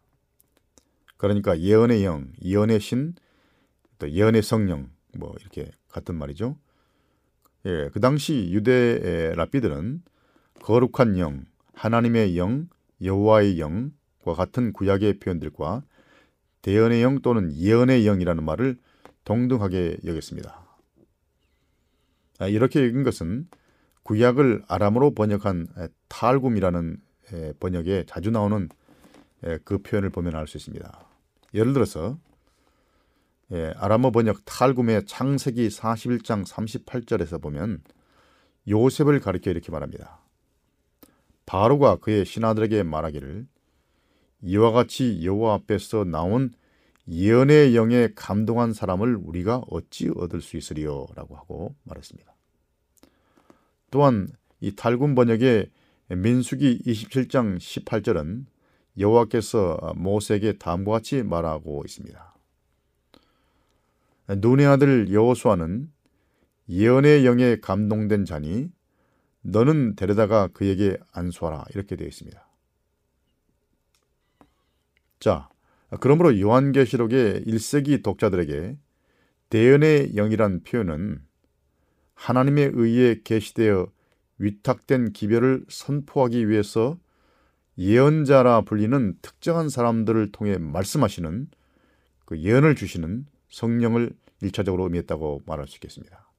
그러니까 1.22 1.60
예언의 1.60 2.04
영, 2.04 2.32
예언의 2.44 2.80
신, 2.80 3.14
또 4.00 4.10
예언의 4.10 4.42
성령, 4.42 4.90
뭐 5.16 5.32
이렇게 5.40 5.70
같은 5.88 6.16
말이죠. 6.16 6.56
예, 7.64 7.90
그 7.92 8.00
당시 8.00 8.50
유대 8.50 9.32
랍비들은 9.36 10.02
거룩한 10.62 11.18
영, 11.18 11.44
하나님의 11.74 12.36
영, 12.36 12.68
여호와의 13.00 13.60
영과 13.60 14.34
같은 14.36 14.72
구약의 14.72 15.20
표현들과 15.20 15.84
대언의 16.62 17.04
영 17.04 17.22
또는 17.22 17.54
예언의 17.54 18.04
영이라는 18.04 18.42
말을 18.42 18.76
동등하게 19.24 19.98
여겼습니다. 20.04 20.66
아, 22.40 22.48
이렇게 22.48 22.84
읽은 22.84 23.04
것은 23.04 23.46
구약을 24.02 24.64
아람어로 24.66 25.14
번역한 25.14 25.68
탈굼이라는 26.08 26.96
번역에 27.60 28.06
자주 28.08 28.32
나오는 28.32 28.68
그 29.62 29.78
표현을 29.78 30.10
보면 30.10 30.34
알 30.34 30.48
수 30.48 30.56
있습니다. 30.56 31.11
예를 31.54 31.72
들어서 31.72 32.18
예, 33.52 33.72
아람어 33.76 34.10
번역 34.10 34.44
탈굼의 34.44 35.04
창세기 35.04 35.68
41장 35.68 36.46
38절에서 36.46 37.40
보면 37.42 37.82
요셉을 38.68 39.20
가리켜 39.20 39.50
이렇게 39.50 39.70
말합니다. 39.70 40.20
바로가 41.44 41.96
그의 41.96 42.24
신하들에게 42.24 42.82
말하기를 42.84 43.46
이와 44.42 44.72
같이 44.72 45.20
여호와 45.24 45.54
앞에서 45.54 46.04
나온 46.04 46.50
예언의 47.08 47.74
영에 47.76 48.08
감동한 48.14 48.72
사람을 48.72 49.16
우리가 49.16 49.62
어찌 49.68 50.08
얻을 50.14 50.40
수 50.40 50.56
있으리요라고 50.56 51.36
하고 51.36 51.74
말했습니다. 51.84 52.34
또한 53.90 54.28
이 54.60 54.74
탈군 54.74 55.14
번역의 55.14 55.70
민수기 56.08 56.82
27장 56.86 57.58
18절은 57.58 58.46
여호와께서 58.98 59.94
모세에게 59.96 60.58
다음과 60.58 60.92
같이 60.92 61.22
말하고 61.22 61.82
있습니다. 61.84 62.34
눈의 64.38 64.66
아들 64.66 65.12
여호수아는 65.12 65.90
예언의 66.68 67.26
영에 67.26 67.56
감동된 67.60 68.24
자니 68.24 68.70
너는 69.42 69.96
데려다가 69.96 70.48
그에게 70.48 70.96
안수하라 71.12 71.64
이렇게 71.74 71.96
되어 71.96 72.06
있습니다. 72.06 72.48
자, 75.20 75.48
그러므로 76.00 76.38
요한계시록의 76.38 77.44
1세기 77.44 78.02
독자들에게 78.02 78.76
대연의 79.50 80.14
영이란 80.14 80.62
표현은 80.62 81.20
하나님에 82.14 82.70
의해 82.72 83.20
계시되어 83.22 83.92
위탁된 84.38 85.12
기별을 85.12 85.64
선포하기 85.68 86.48
위해서 86.48 86.98
예언자라 87.82 88.62
불리는 88.62 89.16
특정한 89.22 89.68
사람들을 89.68 90.30
통해 90.32 90.56
말씀하시는 90.56 91.48
그 92.24 92.38
예언을 92.38 92.76
주시는 92.76 93.26
성령을 93.50 94.12
일차적으로 94.40 94.84
의미했다고 94.84 95.42
말할 95.46 95.66
수 95.66 95.76
있겠습니다. 95.76 96.30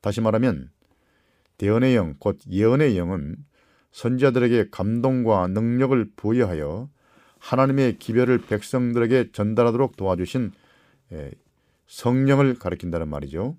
다시 0.00 0.20
말하면 0.20 0.70
대언의 1.56 1.96
영, 1.96 2.16
곧 2.18 2.38
예언의 2.50 2.98
영은 2.98 3.36
선지자들에게 3.92 4.68
감동과 4.70 5.48
능력을 5.48 6.12
부여하여 6.16 6.90
하나님의 7.38 7.98
기별을 7.98 8.38
백성들에게 8.42 9.32
전달하도록 9.32 9.96
도와주신 9.96 10.52
성령을 11.86 12.54
가리킨다는 12.58 13.08
말이죠. 13.08 13.56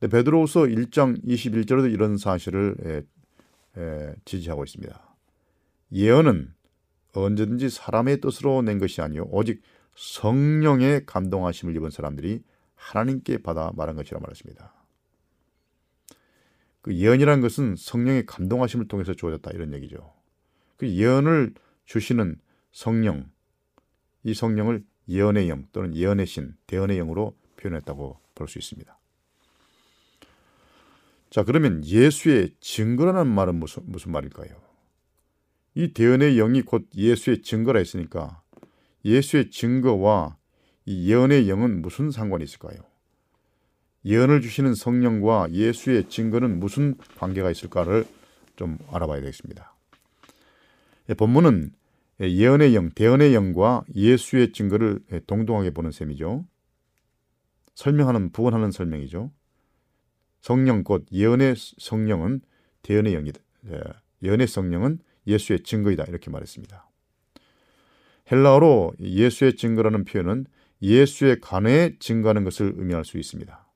베드로후서 0.00 0.62
1장 0.62 1.24
21절에도 1.24 1.92
이런 1.92 2.18
사실을 2.18 3.04
지지하고 4.24 4.64
있습니다. 4.64 5.16
예언은 5.92 6.54
언제든지 7.12 7.70
사람의 7.70 8.20
뜻으로 8.20 8.62
낸 8.62 8.78
것이 8.78 9.00
아니요 9.00 9.28
오직 9.30 9.62
성령의 9.96 11.06
감동하심을 11.06 11.76
입은 11.76 11.90
사람들이 11.90 12.42
하나님께 12.74 13.38
받아 13.38 13.70
말한 13.74 13.96
것이라 13.96 14.20
말했습니다. 14.20 14.72
그 16.82 16.94
예언이라는 16.94 17.40
것은 17.40 17.76
성령의 17.76 18.26
감동하심을 18.26 18.88
통해서 18.88 19.14
주어졌다 19.14 19.50
이런 19.52 19.72
얘기죠. 19.72 20.12
그 20.76 20.88
예언을 20.88 21.54
주시는 21.86 22.40
성령, 22.72 23.30
이 24.22 24.34
성령을 24.34 24.84
예언의 25.08 25.48
영 25.48 25.66
또는 25.72 25.94
예언의 25.94 26.26
신, 26.26 26.56
대언의 26.66 26.98
영으로 26.98 27.36
표현했다고 27.56 28.18
볼 28.34 28.48
수 28.48 28.58
있습니다. 28.58 28.98
자, 31.34 31.42
그러면 31.42 31.84
예수의 31.84 32.50
증거라는 32.60 33.26
말은 33.26 33.56
무슨, 33.56 33.82
무슨 33.86 34.12
말일까요? 34.12 34.50
이 35.74 35.92
대언의 35.92 36.36
영이 36.36 36.62
곧 36.62 36.88
예수의 36.94 37.42
증거라 37.42 37.80
했으니까 37.80 38.40
예수의 39.04 39.50
증거와 39.50 40.36
이 40.86 41.10
예언의 41.10 41.48
영은 41.48 41.82
무슨 41.82 42.12
상관이 42.12 42.44
있을까요? 42.44 42.76
예언을 44.04 44.42
주시는 44.42 44.76
성령과 44.76 45.48
예수의 45.50 46.08
증거는 46.08 46.60
무슨 46.60 46.94
관계가 47.18 47.50
있을까를 47.50 48.06
좀 48.54 48.78
알아봐야 48.92 49.20
되겠습니다. 49.20 49.74
예, 51.08 51.14
본문은 51.14 51.72
예언의 52.20 52.76
영, 52.76 52.90
대언의 52.90 53.34
영과 53.34 53.82
예수의 53.92 54.52
증거를 54.52 55.00
동등하게 55.26 55.70
보는 55.70 55.90
셈이죠. 55.90 56.46
설명하는 57.74 58.30
부언하는 58.30 58.70
설명이죠. 58.70 59.32
성령 60.44 60.84
곧 60.84 61.06
예언의 61.10 61.54
성령은 61.56 62.42
대언의 62.82 63.14
영이다. 63.14 63.40
예, 63.70 63.80
예언의 64.22 64.46
성령은 64.46 64.98
예수의 65.26 65.62
증거이다 65.62 66.04
이렇게 66.06 66.30
말했습니다. 66.30 66.86
헬라어로 68.30 68.92
예수의 69.00 69.56
증거라는 69.56 70.04
표현은 70.04 70.44
예수의 70.82 71.40
간에 71.40 71.96
증거하는 71.98 72.44
것을 72.44 72.74
의미할 72.76 73.06
수 73.06 73.16
있습니다. 73.16 73.66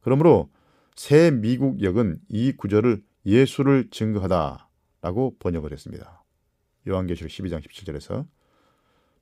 그러므로 0.00 0.48
새 0.96 1.30
미국 1.30 1.82
역은 1.82 2.20
이 2.30 2.52
구절을 2.52 3.02
예수를 3.26 3.90
증거하다라고 3.90 5.36
번역을 5.40 5.72
했습니다. 5.72 6.24
요한계시록 6.88 7.30
12장 7.30 7.60
17절에서 7.62 8.26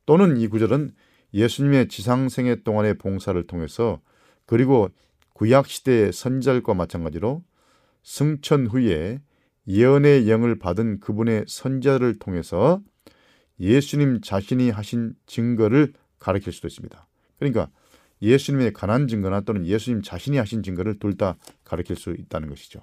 또는 0.06 0.36
이 0.36 0.46
구절은 0.46 0.92
예수님의 1.34 1.88
지상생애 1.88 2.62
동안의 2.62 2.98
봉사를 2.98 3.44
통해서 3.48 4.00
그리고 4.46 4.88
구약 5.38 5.68
시대의 5.68 6.12
선절과 6.12 6.74
마찬가지로 6.74 7.44
승천 8.02 8.66
후에 8.66 9.20
예언의 9.68 10.28
영을 10.28 10.58
받은 10.58 10.98
그분의 10.98 11.44
선자를 11.46 12.18
통해서 12.18 12.82
예수님 13.60 14.20
자신이 14.20 14.70
하신 14.70 15.14
증거를 15.26 15.92
가르칠 16.18 16.52
수도 16.52 16.66
있습니다. 16.66 17.06
그러니까 17.38 17.70
예수님의 18.20 18.72
가난 18.72 19.06
증거나 19.06 19.42
또는 19.42 19.64
예수님 19.64 20.02
자신이 20.02 20.38
하신 20.38 20.64
증거를 20.64 20.98
둘 20.98 21.16
다 21.16 21.36
가르칠 21.62 21.94
수 21.94 22.10
있다는 22.10 22.48
것이죠. 22.48 22.80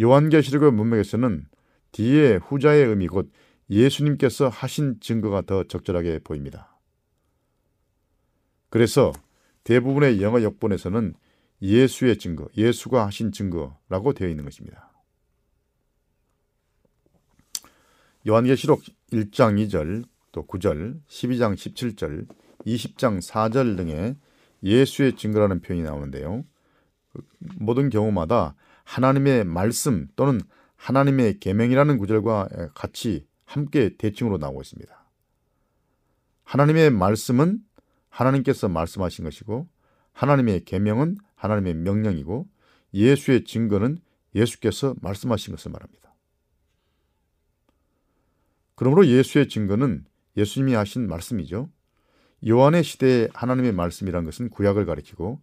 요한계시록의 0.00 0.70
문맥에서는 0.70 1.46
뒤에 1.90 2.36
후자의 2.36 2.86
의미 2.86 3.08
곧 3.08 3.32
예수님께서 3.68 4.48
하신 4.48 5.00
증거가 5.00 5.42
더 5.42 5.64
적절하게 5.64 6.20
보입니다. 6.20 6.78
그래서 8.70 9.12
대부분의 9.64 10.22
영어 10.22 10.42
역본에서는 10.42 11.14
예수의 11.62 12.18
증거, 12.18 12.48
예수가 12.56 13.06
하신 13.06 13.32
증거라고 13.32 14.12
되어 14.14 14.28
있는 14.28 14.44
것입니다. 14.44 14.92
요한계시록 18.26 18.82
1장 19.12 19.64
2절, 19.66 20.04
또 20.32 20.46
9절, 20.46 21.00
12장 21.06 21.54
17절, 21.54 22.26
20장 22.66 23.20
4절 23.20 23.76
등의 23.76 24.16
예수의 24.62 25.16
증거라는 25.16 25.60
표현이 25.60 25.82
나오는데요. 25.82 26.44
모든 27.56 27.90
경우마다 27.90 28.54
하나님의 28.84 29.44
말씀 29.44 30.08
또는 30.16 30.40
하나님의 30.76 31.38
계명이라는 31.40 31.98
구절과 31.98 32.70
같이 32.74 33.26
함께 33.44 33.96
대칭으로 33.96 34.38
나오고 34.38 34.62
있습니다. 34.62 35.02
하나님의 36.44 36.90
말씀은 36.90 37.60
하나님께서 38.12 38.68
말씀하신 38.68 39.24
것이고 39.24 39.68
하나님의 40.12 40.64
계명은 40.64 41.16
하나님의 41.34 41.74
명령이고 41.74 42.46
예수의 42.94 43.44
증거는 43.44 43.98
예수께서 44.34 44.94
말씀하신 45.00 45.54
것을 45.54 45.72
말합니다. 45.72 46.14
그러므로 48.74 49.06
예수의 49.06 49.48
증거는 49.48 50.04
예수님이 50.36 50.74
하신 50.74 51.08
말씀이죠. 51.08 51.70
요한의 52.46 52.84
시대의 52.84 53.30
하나님의 53.32 53.72
말씀이란 53.72 54.24
것은 54.24 54.50
구약을 54.50 54.84
가리키고 54.84 55.40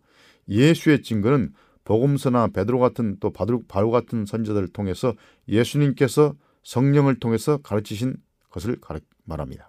예수의 0.47 1.01
증거는 1.01 1.53
복음서나 1.85 2.49
베드로 2.49 2.79
같은 2.79 3.17
또 3.19 3.31
바울 3.31 3.91
같은 3.91 4.25
선지자들을 4.25 4.67
통해서 4.69 5.15
예수님께서 5.47 6.35
성령을 6.63 7.19
통해서 7.19 7.57
가르치신 7.57 8.15
것을 8.49 8.77
말합니다. 9.23 9.68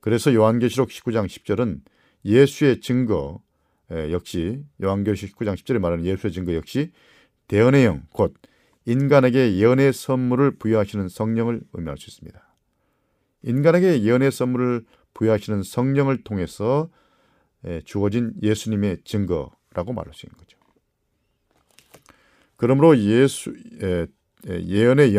그래서 0.00 0.34
요한계시록 0.34 0.88
19장 0.88 1.26
10절은 1.26 1.80
예수의 2.24 2.80
증거 2.80 3.42
역시 3.90 4.64
요한계시록 4.82 5.36
19장 5.36 5.54
10절에 5.56 5.78
말하는 5.78 6.04
예수의 6.04 6.32
증거 6.32 6.54
역시 6.54 6.92
대언의 7.48 7.84
영, 7.84 8.06
곧 8.12 8.34
인간에게 8.86 9.56
예언의 9.56 9.92
선물을 9.92 10.58
부여하시는 10.58 11.08
성령을 11.08 11.62
의미할 11.72 11.98
수 11.98 12.08
있습니다. 12.08 12.40
인간에게 13.42 14.02
예언의 14.02 14.30
선물을 14.30 14.84
부여하시는 15.14 15.62
성령을 15.62 16.22
통해서 16.22 16.88
주어진 17.84 18.32
예수님의 18.42 19.02
증거라고 19.04 19.92
말할 19.92 20.14
수 20.14 20.26
있는 20.26 20.36
거죠. 20.38 20.58
그러므로 22.56 22.96
예수 22.98 23.54
예언의 24.46 25.14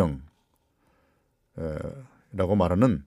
영라고 1.58 2.56
말하는 2.56 3.04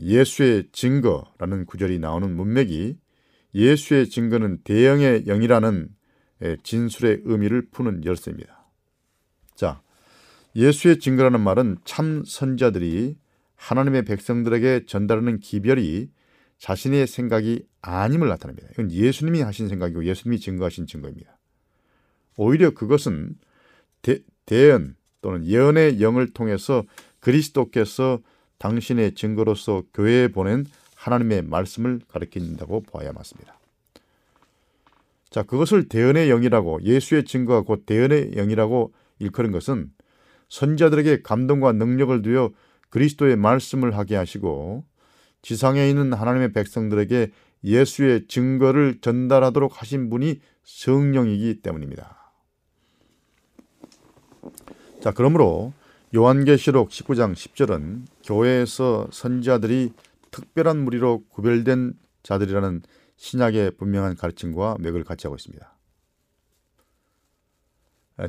예수의 0.00 0.68
증거라는 0.72 1.66
구절이 1.66 1.98
나오는 1.98 2.34
문맥이 2.34 2.96
예수의 3.54 4.08
증거는 4.08 4.62
대형의 4.64 5.24
영이라는 5.24 5.88
진술의 6.62 7.22
의미를 7.24 7.68
푸는 7.70 8.04
열쇠입니다. 8.04 8.66
자, 9.54 9.82
예수의 10.56 10.98
증거라는 10.98 11.40
말은 11.40 11.78
참 11.84 12.22
선자들이 12.24 13.16
하나님의 13.56 14.04
백성들에게 14.04 14.86
전달하는 14.86 15.38
기별이 15.40 16.10
자신의 16.58 17.06
생각이 17.06 17.66
아님을 17.80 18.28
나타냅니다. 18.28 18.68
이건 18.72 18.90
예수님이 18.92 19.40
하신 19.40 19.68
생각이고 19.68 20.04
예수님이 20.04 20.38
증거하신 20.38 20.86
증거입니다. 20.86 21.38
오히려 22.36 22.70
그것은 22.70 23.34
대, 24.00 24.20
대언 24.46 24.96
또는 25.20 25.44
예언의 25.44 26.00
영을 26.00 26.28
통해서 26.32 26.84
그리스도께서 27.20 28.20
당신의 28.62 29.14
증거로서 29.16 29.82
교회에 29.92 30.28
보낸 30.28 30.64
하나님의 30.94 31.42
말씀을 31.42 32.00
가리킨다고 32.06 32.82
보아야 32.82 33.12
맞습니다. 33.12 33.58
자, 35.30 35.42
그것을 35.42 35.88
대언의 35.88 36.28
영이라고 36.28 36.82
예수의 36.84 37.24
증거가 37.24 37.62
곧 37.62 37.84
대언의 37.86 38.32
영이라고 38.36 38.92
일컬은 39.18 39.50
것은 39.50 39.90
선자들에게 40.48 41.22
감동과 41.22 41.72
능력을 41.72 42.22
두어 42.22 42.50
그리스도의 42.90 43.36
말씀을 43.36 43.96
하게 43.96 44.14
하시고 44.14 44.84
지상에 45.40 45.88
있는 45.88 46.12
하나님의 46.12 46.52
백성들에게 46.52 47.32
예수의 47.64 48.28
증거를 48.28 49.00
전달하도록 49.00 49.80
하신 49.80 50.08
분이 50.08 50.40
성령이기 50.62 51.62
때문입니다. 51.62 52.32
자, 55.00 55.10
그러므로 55.10 55.72
요한계시록 56.14 56.90
19장 56.90 57.32
10절은 57.32 58.04
교회에서 58.22 59.08
선지자들이 59.10 59.92
특별한 60.30 60.84
무리로 60.84 61.24
구별된 61.28 61.94
자들이라는 62.22 62.82
신약의 63.16 63.72
분명한 63.78 64.16
가르침과 64.16 64.76
맥을 64.80 65.04
같이 65.04 65.26
하고 65.26 65.36
있습니다. 65.36 65.74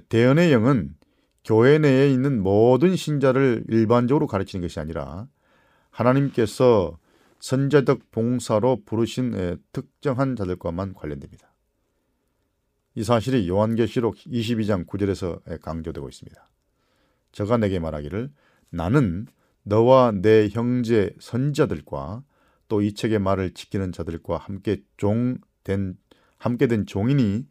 대언의 0.07 0.53
영은 0.53 0.95
교회 1.43 1.77
내에 1.77 2.09
있는 2.09 2.41
모든 2.41 2.95
신자를 2.95 3.65
일반적으로 3.67 4.27
가르치는 4.27 4.61
것이 4.61 4.79
아니라 4.79 5.27
하나님께서 5.89 6.97
선제적 7.39 8.11
봉사로 8.11 8.83
부르신 8.85 9.59
특정한 9.73 10.37
자들과만 10.37 10.93
관련됩니다. 10.93 11.53
이 12.95 13.03
사실이 13.03 13.49
요한계시록 13.49 14.15
22장 14.15 14.85
9절에서 14.85 15.61
강조되고 15.61 16.07
있습니다. 16.07 16.49
저가 17.33 17.57
내게 17.57 17.79
말하기를 17.79 18.31
나는 18.69 19.27
너와 19.63 20.13
내 20.21 20.47
형제 20.49 21.13
선자들과 21.19 22.23
또 22.73 22.81
이 22.81 22.93
책의 22.93 23.19
말을 23.19 23.53
지키는 23.53 23.91
자들과 23.91 24.37
함께 24.37 24.81
종된 24.97 25.95
함께 26.37 26.67
된 26.67 26.85
종이니 26.85 27.45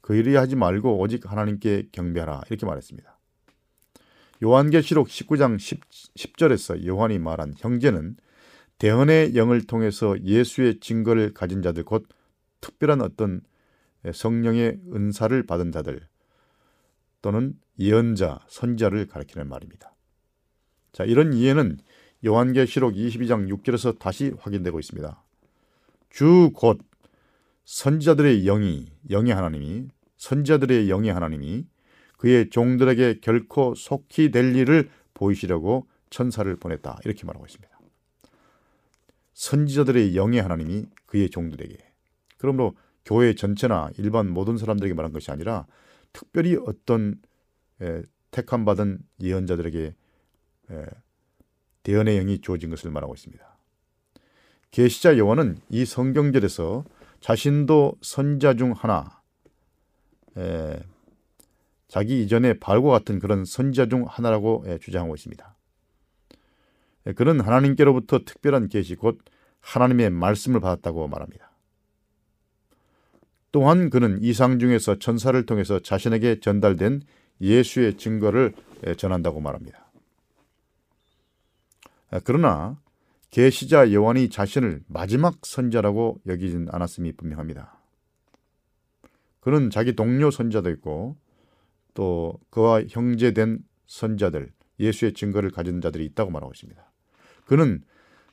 그 0.00 0.16
일이 0.16 0.34
하지 0.34 0.56
말고 0.56 0.98
오직 0.98 1.30
하나님께 1.30 1.90
경배하라 1.92 2.42
이렇게 2.50 2.66
말했습니다. 2.66 3.18
요한계시록 4.42 5.06
19장 5.06 5.58
10, 5.58 6.36
절에서 6.36 6.84
요한이 6.84 7.18
말한 7.20 7.54
형제는 7.56 8.16
대언의 8.78 9.36
영을 9.36 9.62
통해서 9.62 10.20
예수의 10.20 10.80
증거를 10.80 11.32
가진 11.32 11.62
자들 11.62 11.84
곧 11.84 12.08
특별한 12.60 13.00
어떤 13.00 13.40
성령의 14.12 14.80
은사를 14.92 15.46
받은 15.46 15.70
자들 15.70 16.00
또는 17.24 17.54
예언자, 17.78 18.40
선자를 18.48 19.06
가리키는 19.06 19.48
말입니다. 19.48 19.94
자, 20.92 21.04
이런 21.04 21.32
이해는 21.32 21.78
요한계시록 22.22 22.92
22장 22.92 23.48
6절에서 23.48 23.98
다시 23.98 24.34
확인되고 24.38 24.78
있습니다. 24.78 25.24
주 26.10 26.50
곧 26.54 26.80
선지자들의 27.64 28.44
영이 28.44 28.92
영의 29.08 29.32
하나님이 29.32 29.88
선지자들의 30.18 30.90
영의 30.90 31.14
하나님이 31.14 31.64
그의 32.18 32.50
종들에게 32.50 33.20
결코 33.22 33.74
속히 33.74 34.30
될 34.30 34.54
일을 34.54 34.90
보이시려고 35.14 35.88
천사를 36.10 36.54
보냈다. 36.56 36.98
이렇게 37.06 37.24
말하고 37.24 37.46
있습니다. 37.46 37.74
선지자들의 39.32 40.14
영의 40.14 40.42
하나님이 40.42 40.84
그의 41.06 41.30
종들에게 41.30 41.78
그러므로 42.36 42.76
교회 43.02 43.34
전체나 43.34 43.92
일반 43.96 44.28
모든 44.28 44.58
사람들에게 44.58 44.92
말한 44.92 45.14
것이 45.14 45.30
아니라 45.30 45.66
특별히 46.14 46.56
어떤 46.56 47.20
에, 47.82 48.02
택함 48.30 48.64
받은 48.64 49.00
예언자들에게 49.20 49.94
에, 50.70 50.86
대언의 51.82 52.16
영이 52.16 52.40
주어진 52.40 52.70
것을 52.70 52.90
말하고 52.90 53.12
있습니다. 53.12 53.44
계시자 54.70 55.18
요한은 55.18 55.58
이 55.68 55.84
성경절에서 55.84 56.84
자신도 57.20 57.98
선자 58.00 58.54
중 58.54 58.72
하나, 58.72 59.20
에, 60.38 60.82
자기 61.88 62.22
이전에 62.22 62.58
바울과 62.58 62.90
같은 62.90 63.18
그런 63.18 63.44
선자 63.44 63.86
중 63.86 64.04
하나라고 64.08 64.64
에, 64.66 64.78
주장하고 64.78 65.14
있습니다. 65.14 65.56
에, 67.06 67.12
그는 67.12 67.40
하나님께로부터 67.40 68.20
특별한 68.24 68.68
계시 68.68 68.94
곧 68.94 69.20
하나님의 69.60 70.10
말씀을 70.10 70.60
받았다고 70.60 71.08
말합니다. 71.08 71.53
또한 73.54 73.88
그는 73.88 74.18
이상 74.20 74.58
중에서 74.58 74.98
천사를 74.98 75.46
통해서 75.46 75.78
자신에게 75.78 76.40
전달된 76.40 77.02
예수의 77.40 77.98
증거를 77.98 78.52
전한다고 78.96 79.40
말합니다. 79.40 79.92
아, 82.10 82.18
그러나 82.24 82.82
계시자 83.30 83.92
요한이 83.92 84.28
자신을 84.28 84.82
마지막 84.88 85.36
선자라고 85.46 86.18
여기진 86.26 86.66
않았음이 86.68 87.12
분명합니다. 87.12 87.78
그는 89.38 89.70
자기 89.70 89.94
동료 89.94 90.32
선자도 90.32 90.68
있고 90.70 91.16
또 91.94 92.40
그와 92.50 92.82
형제된 92.88 93.60
선자들, 93.86 94.50
예수의 94.80 95.12
증거를 95.12 95.52
가진 95.52 95.80
자들이 95.80 96.04
있다고 96.06 96.32
말하고 96.32 96.52
있습니다. 96.54 96.90
그는 97.44 97.84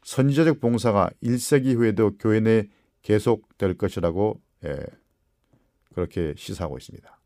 선지자적 0.02 0.60
봉사가 0.62 1.12
1세기 1.22 1.76
후에도 1.76 2.18
교회 2.18 2.40
내 2.40 2.68
계속될 3.04 3.78
것이라고 3.78 4.42
예, 4.66 4.78
그렇게 5.94 6.34
시사하고 6.38 6.78
있습니다. 6.78 7.20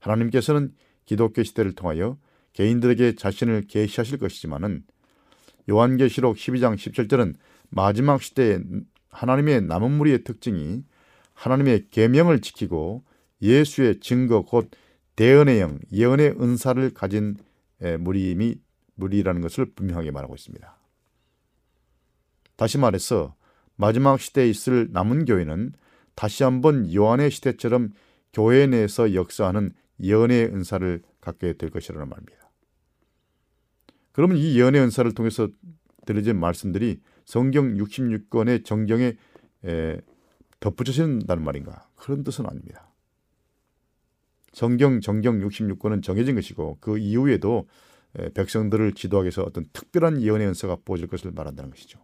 하나님께서는 0.00 0.74
기독교 1.04 1.42
시대를 1.42 1.72
통하여 1.72 2.18
개인들에게 2.52 3.14
자신을 3.14 3.62
계시하실 3.68 4.18
것이지만은 4.18 4.84
요한계시록 5.68 6.36
12장 6.36 6.74
17절은 6.74 7.34
마지막 7.68 8.22
시대에 8.22 8.60
하나님의 9.10 9.62
남은 9.62 9.92
무리의 9.92 10.24
특징이 10.24 10.84
하나님의 11.34 11.88
계명을 11.90 12.40
지키고 12.40 13.04
예수의 13.42 14.00
증거 14.00 14.42
곧 14.42 14.70
대언의 15.16 15.60
영, 15.60 15.78
예언의 15.92 16.36
은사를 16.40 16.92
가진 16.94 17.36
무리임이 17.78 18.56
무리라는 18.94 19.40
것을 19.40 19.72
분명하게 19.74 20.10
말하고 20.10 20.34
있습니다. 20.34 20.76
다시 22.56 22.78
말해서 22.78 23.34
마지막 23.76 24.20
시대에 24.20 24.48
있을 24.48 24.88
남은 24.92 25.24
교회는 25.24 25.72
다시 26.20 26.42
한번 26.42 26.92
요한의 26.92 27.30
시대처럼 27.30 27.94
교회 28.34 28.66
내에서 28.66 29.14
역사하는 29.14 29.72
예언의 30.02 30.48
은사를 30.48 31.02
갖게 31.18 31.54
될 31.54 31.70
것이라는 31.70 32.06
말입니다. 32.06 32.50
그러면 34.12 34.36
이 34.36 34.54
예언의 34.58 34.82
은사를 34.82 35.14
통해서 35.14 35.48
들려진 36.04 36.38
말씀들이 36.38 37.00
성경 37.24 37.74
66권의 37.74 38.66
정경에 38.66 39.16
덧붙여진다는 40.60 41.42
말인가? 41.42 41.88
그런 41.96 42.22
뜻은 42.22 42.44
아닙니다. 42.44 42.92
성경 44.52 45.00
정경 45.00 45.38
66권은 45.40 46.02
정해진 46.02 46.34
것이고 46.34 46.76
그 46.82 46.98
이후에도 46.98 47.66
백성들을 48.34 48.92
지도하기 48.92 49.24
위해서 49.24 49.42
어떤 49.42 49.64
특별한 49.72 50.20
예언의 50.20 50.48
은사가 50.48 50.76
부어질 50.84 51.06
것을 51.06 51.30
말한다는 51.30 51.70
것이죠. 51.70 51.98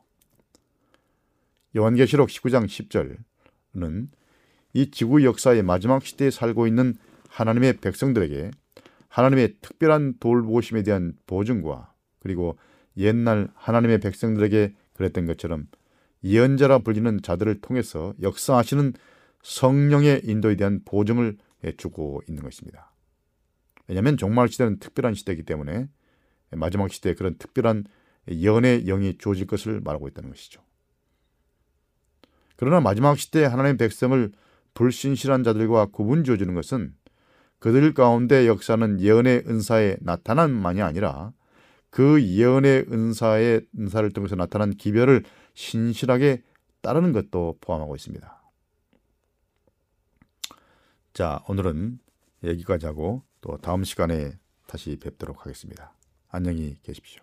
요한계시록 1.76 2.30
19장 2.30 2.64
10절 2.64 3.18
은이 3.82 4.90
지구 4.90 5.24
역사의 5.24 5.62
마지막 5.62 6.04
시대에 6.04 6.30
살고 6.30 6.66
있는 6.66 6.94
하나님의 7.28 7.78
백성들에게 7.78 8.50
하나님의 9.08 9.54
특별한 9.60 10.14
돌보심에 10.20 10.82
대한 10.82 11.14
보증과 11.26 11.92
그리고 12.20 12.58
옛날 12.96 13.48
하나님의 13.54 14.00
백성들에게 14.00 14.74
그랬던 14.94 15.26
것처럼 15.26 15.66
예언자라 16.24 16.78
불리는 16.78 17.22
자들을 17.22 17.60
통해서 17.60 18.14
역사하시는 18.20 18.94
성령의 19.42 20.22
인도에 20.24 20.56
대한 20.56 20.80
보증을 20.84 21.36
주고 21.76 22.22
있는 22.28 22.42
것입니다. 22.42 22.92
왜냐하면 23.86 24.16
종말 24.16 24.48
시대는 24.48 24.78
특별한 24.78 25.14
시대이기 25.14 25.44
때문에 25.44 25.88
마지막 26.50 26.90
시대에 26.90 27.14
그런 27.14 27.36
특별한 27.38 27.84
예언의 28.28 28.84
영이 28.84 29.18
주어질 29.18 29.46
것을 29.46 29.80
말하고 29.80 30.08
있다는 30.08 30.30
것이죠. 30.30 30.65
그러나 32.56 32.80
마지막 32.80 33.18
시대에 33.18 33.44
하나님의 33.44 33.76
백성을 33.76 34.32
불신실한 34.74 35.44
자들과 35.44 35.86
구분 35.86 36.24
지어주는 36.24 36.54
것은 36.54 36.94
그들 37.58 37.94
가운데 37.94 38.46
역사는 38.46 39.00
예언의 39.00 39.44
은사의 39.46 39.98
나타남만이 40.00 40.82
아니라 40.82 41.32
그 41.90 42.22
예언의 42.22 42.86
은사의 42.90 43.66
은사를 43.78 44.10
통해서 44.10 44.36
나타난 44.36 44.70
기별을 44.70 45.24
신실하게 45.54 46.42
따르는 46.82 47.12
것도 47.12 47.56
포함하고 47.60 47.96
있습니다. 47.96 48.42
자, 51.14 51.42
오늘은 51.48 51.98
여기까지 52.44 52.84
하고 52.84 53.22
또 53.40 53.56
다음 53.56 53.84
시간에 53.84 54.32
다시 54.66 54.96
뵙도록 54.96 55.40
하겠습니다. 55.40 55.94
안녕히 56.28 56.76
계십시오. 56.82 57.22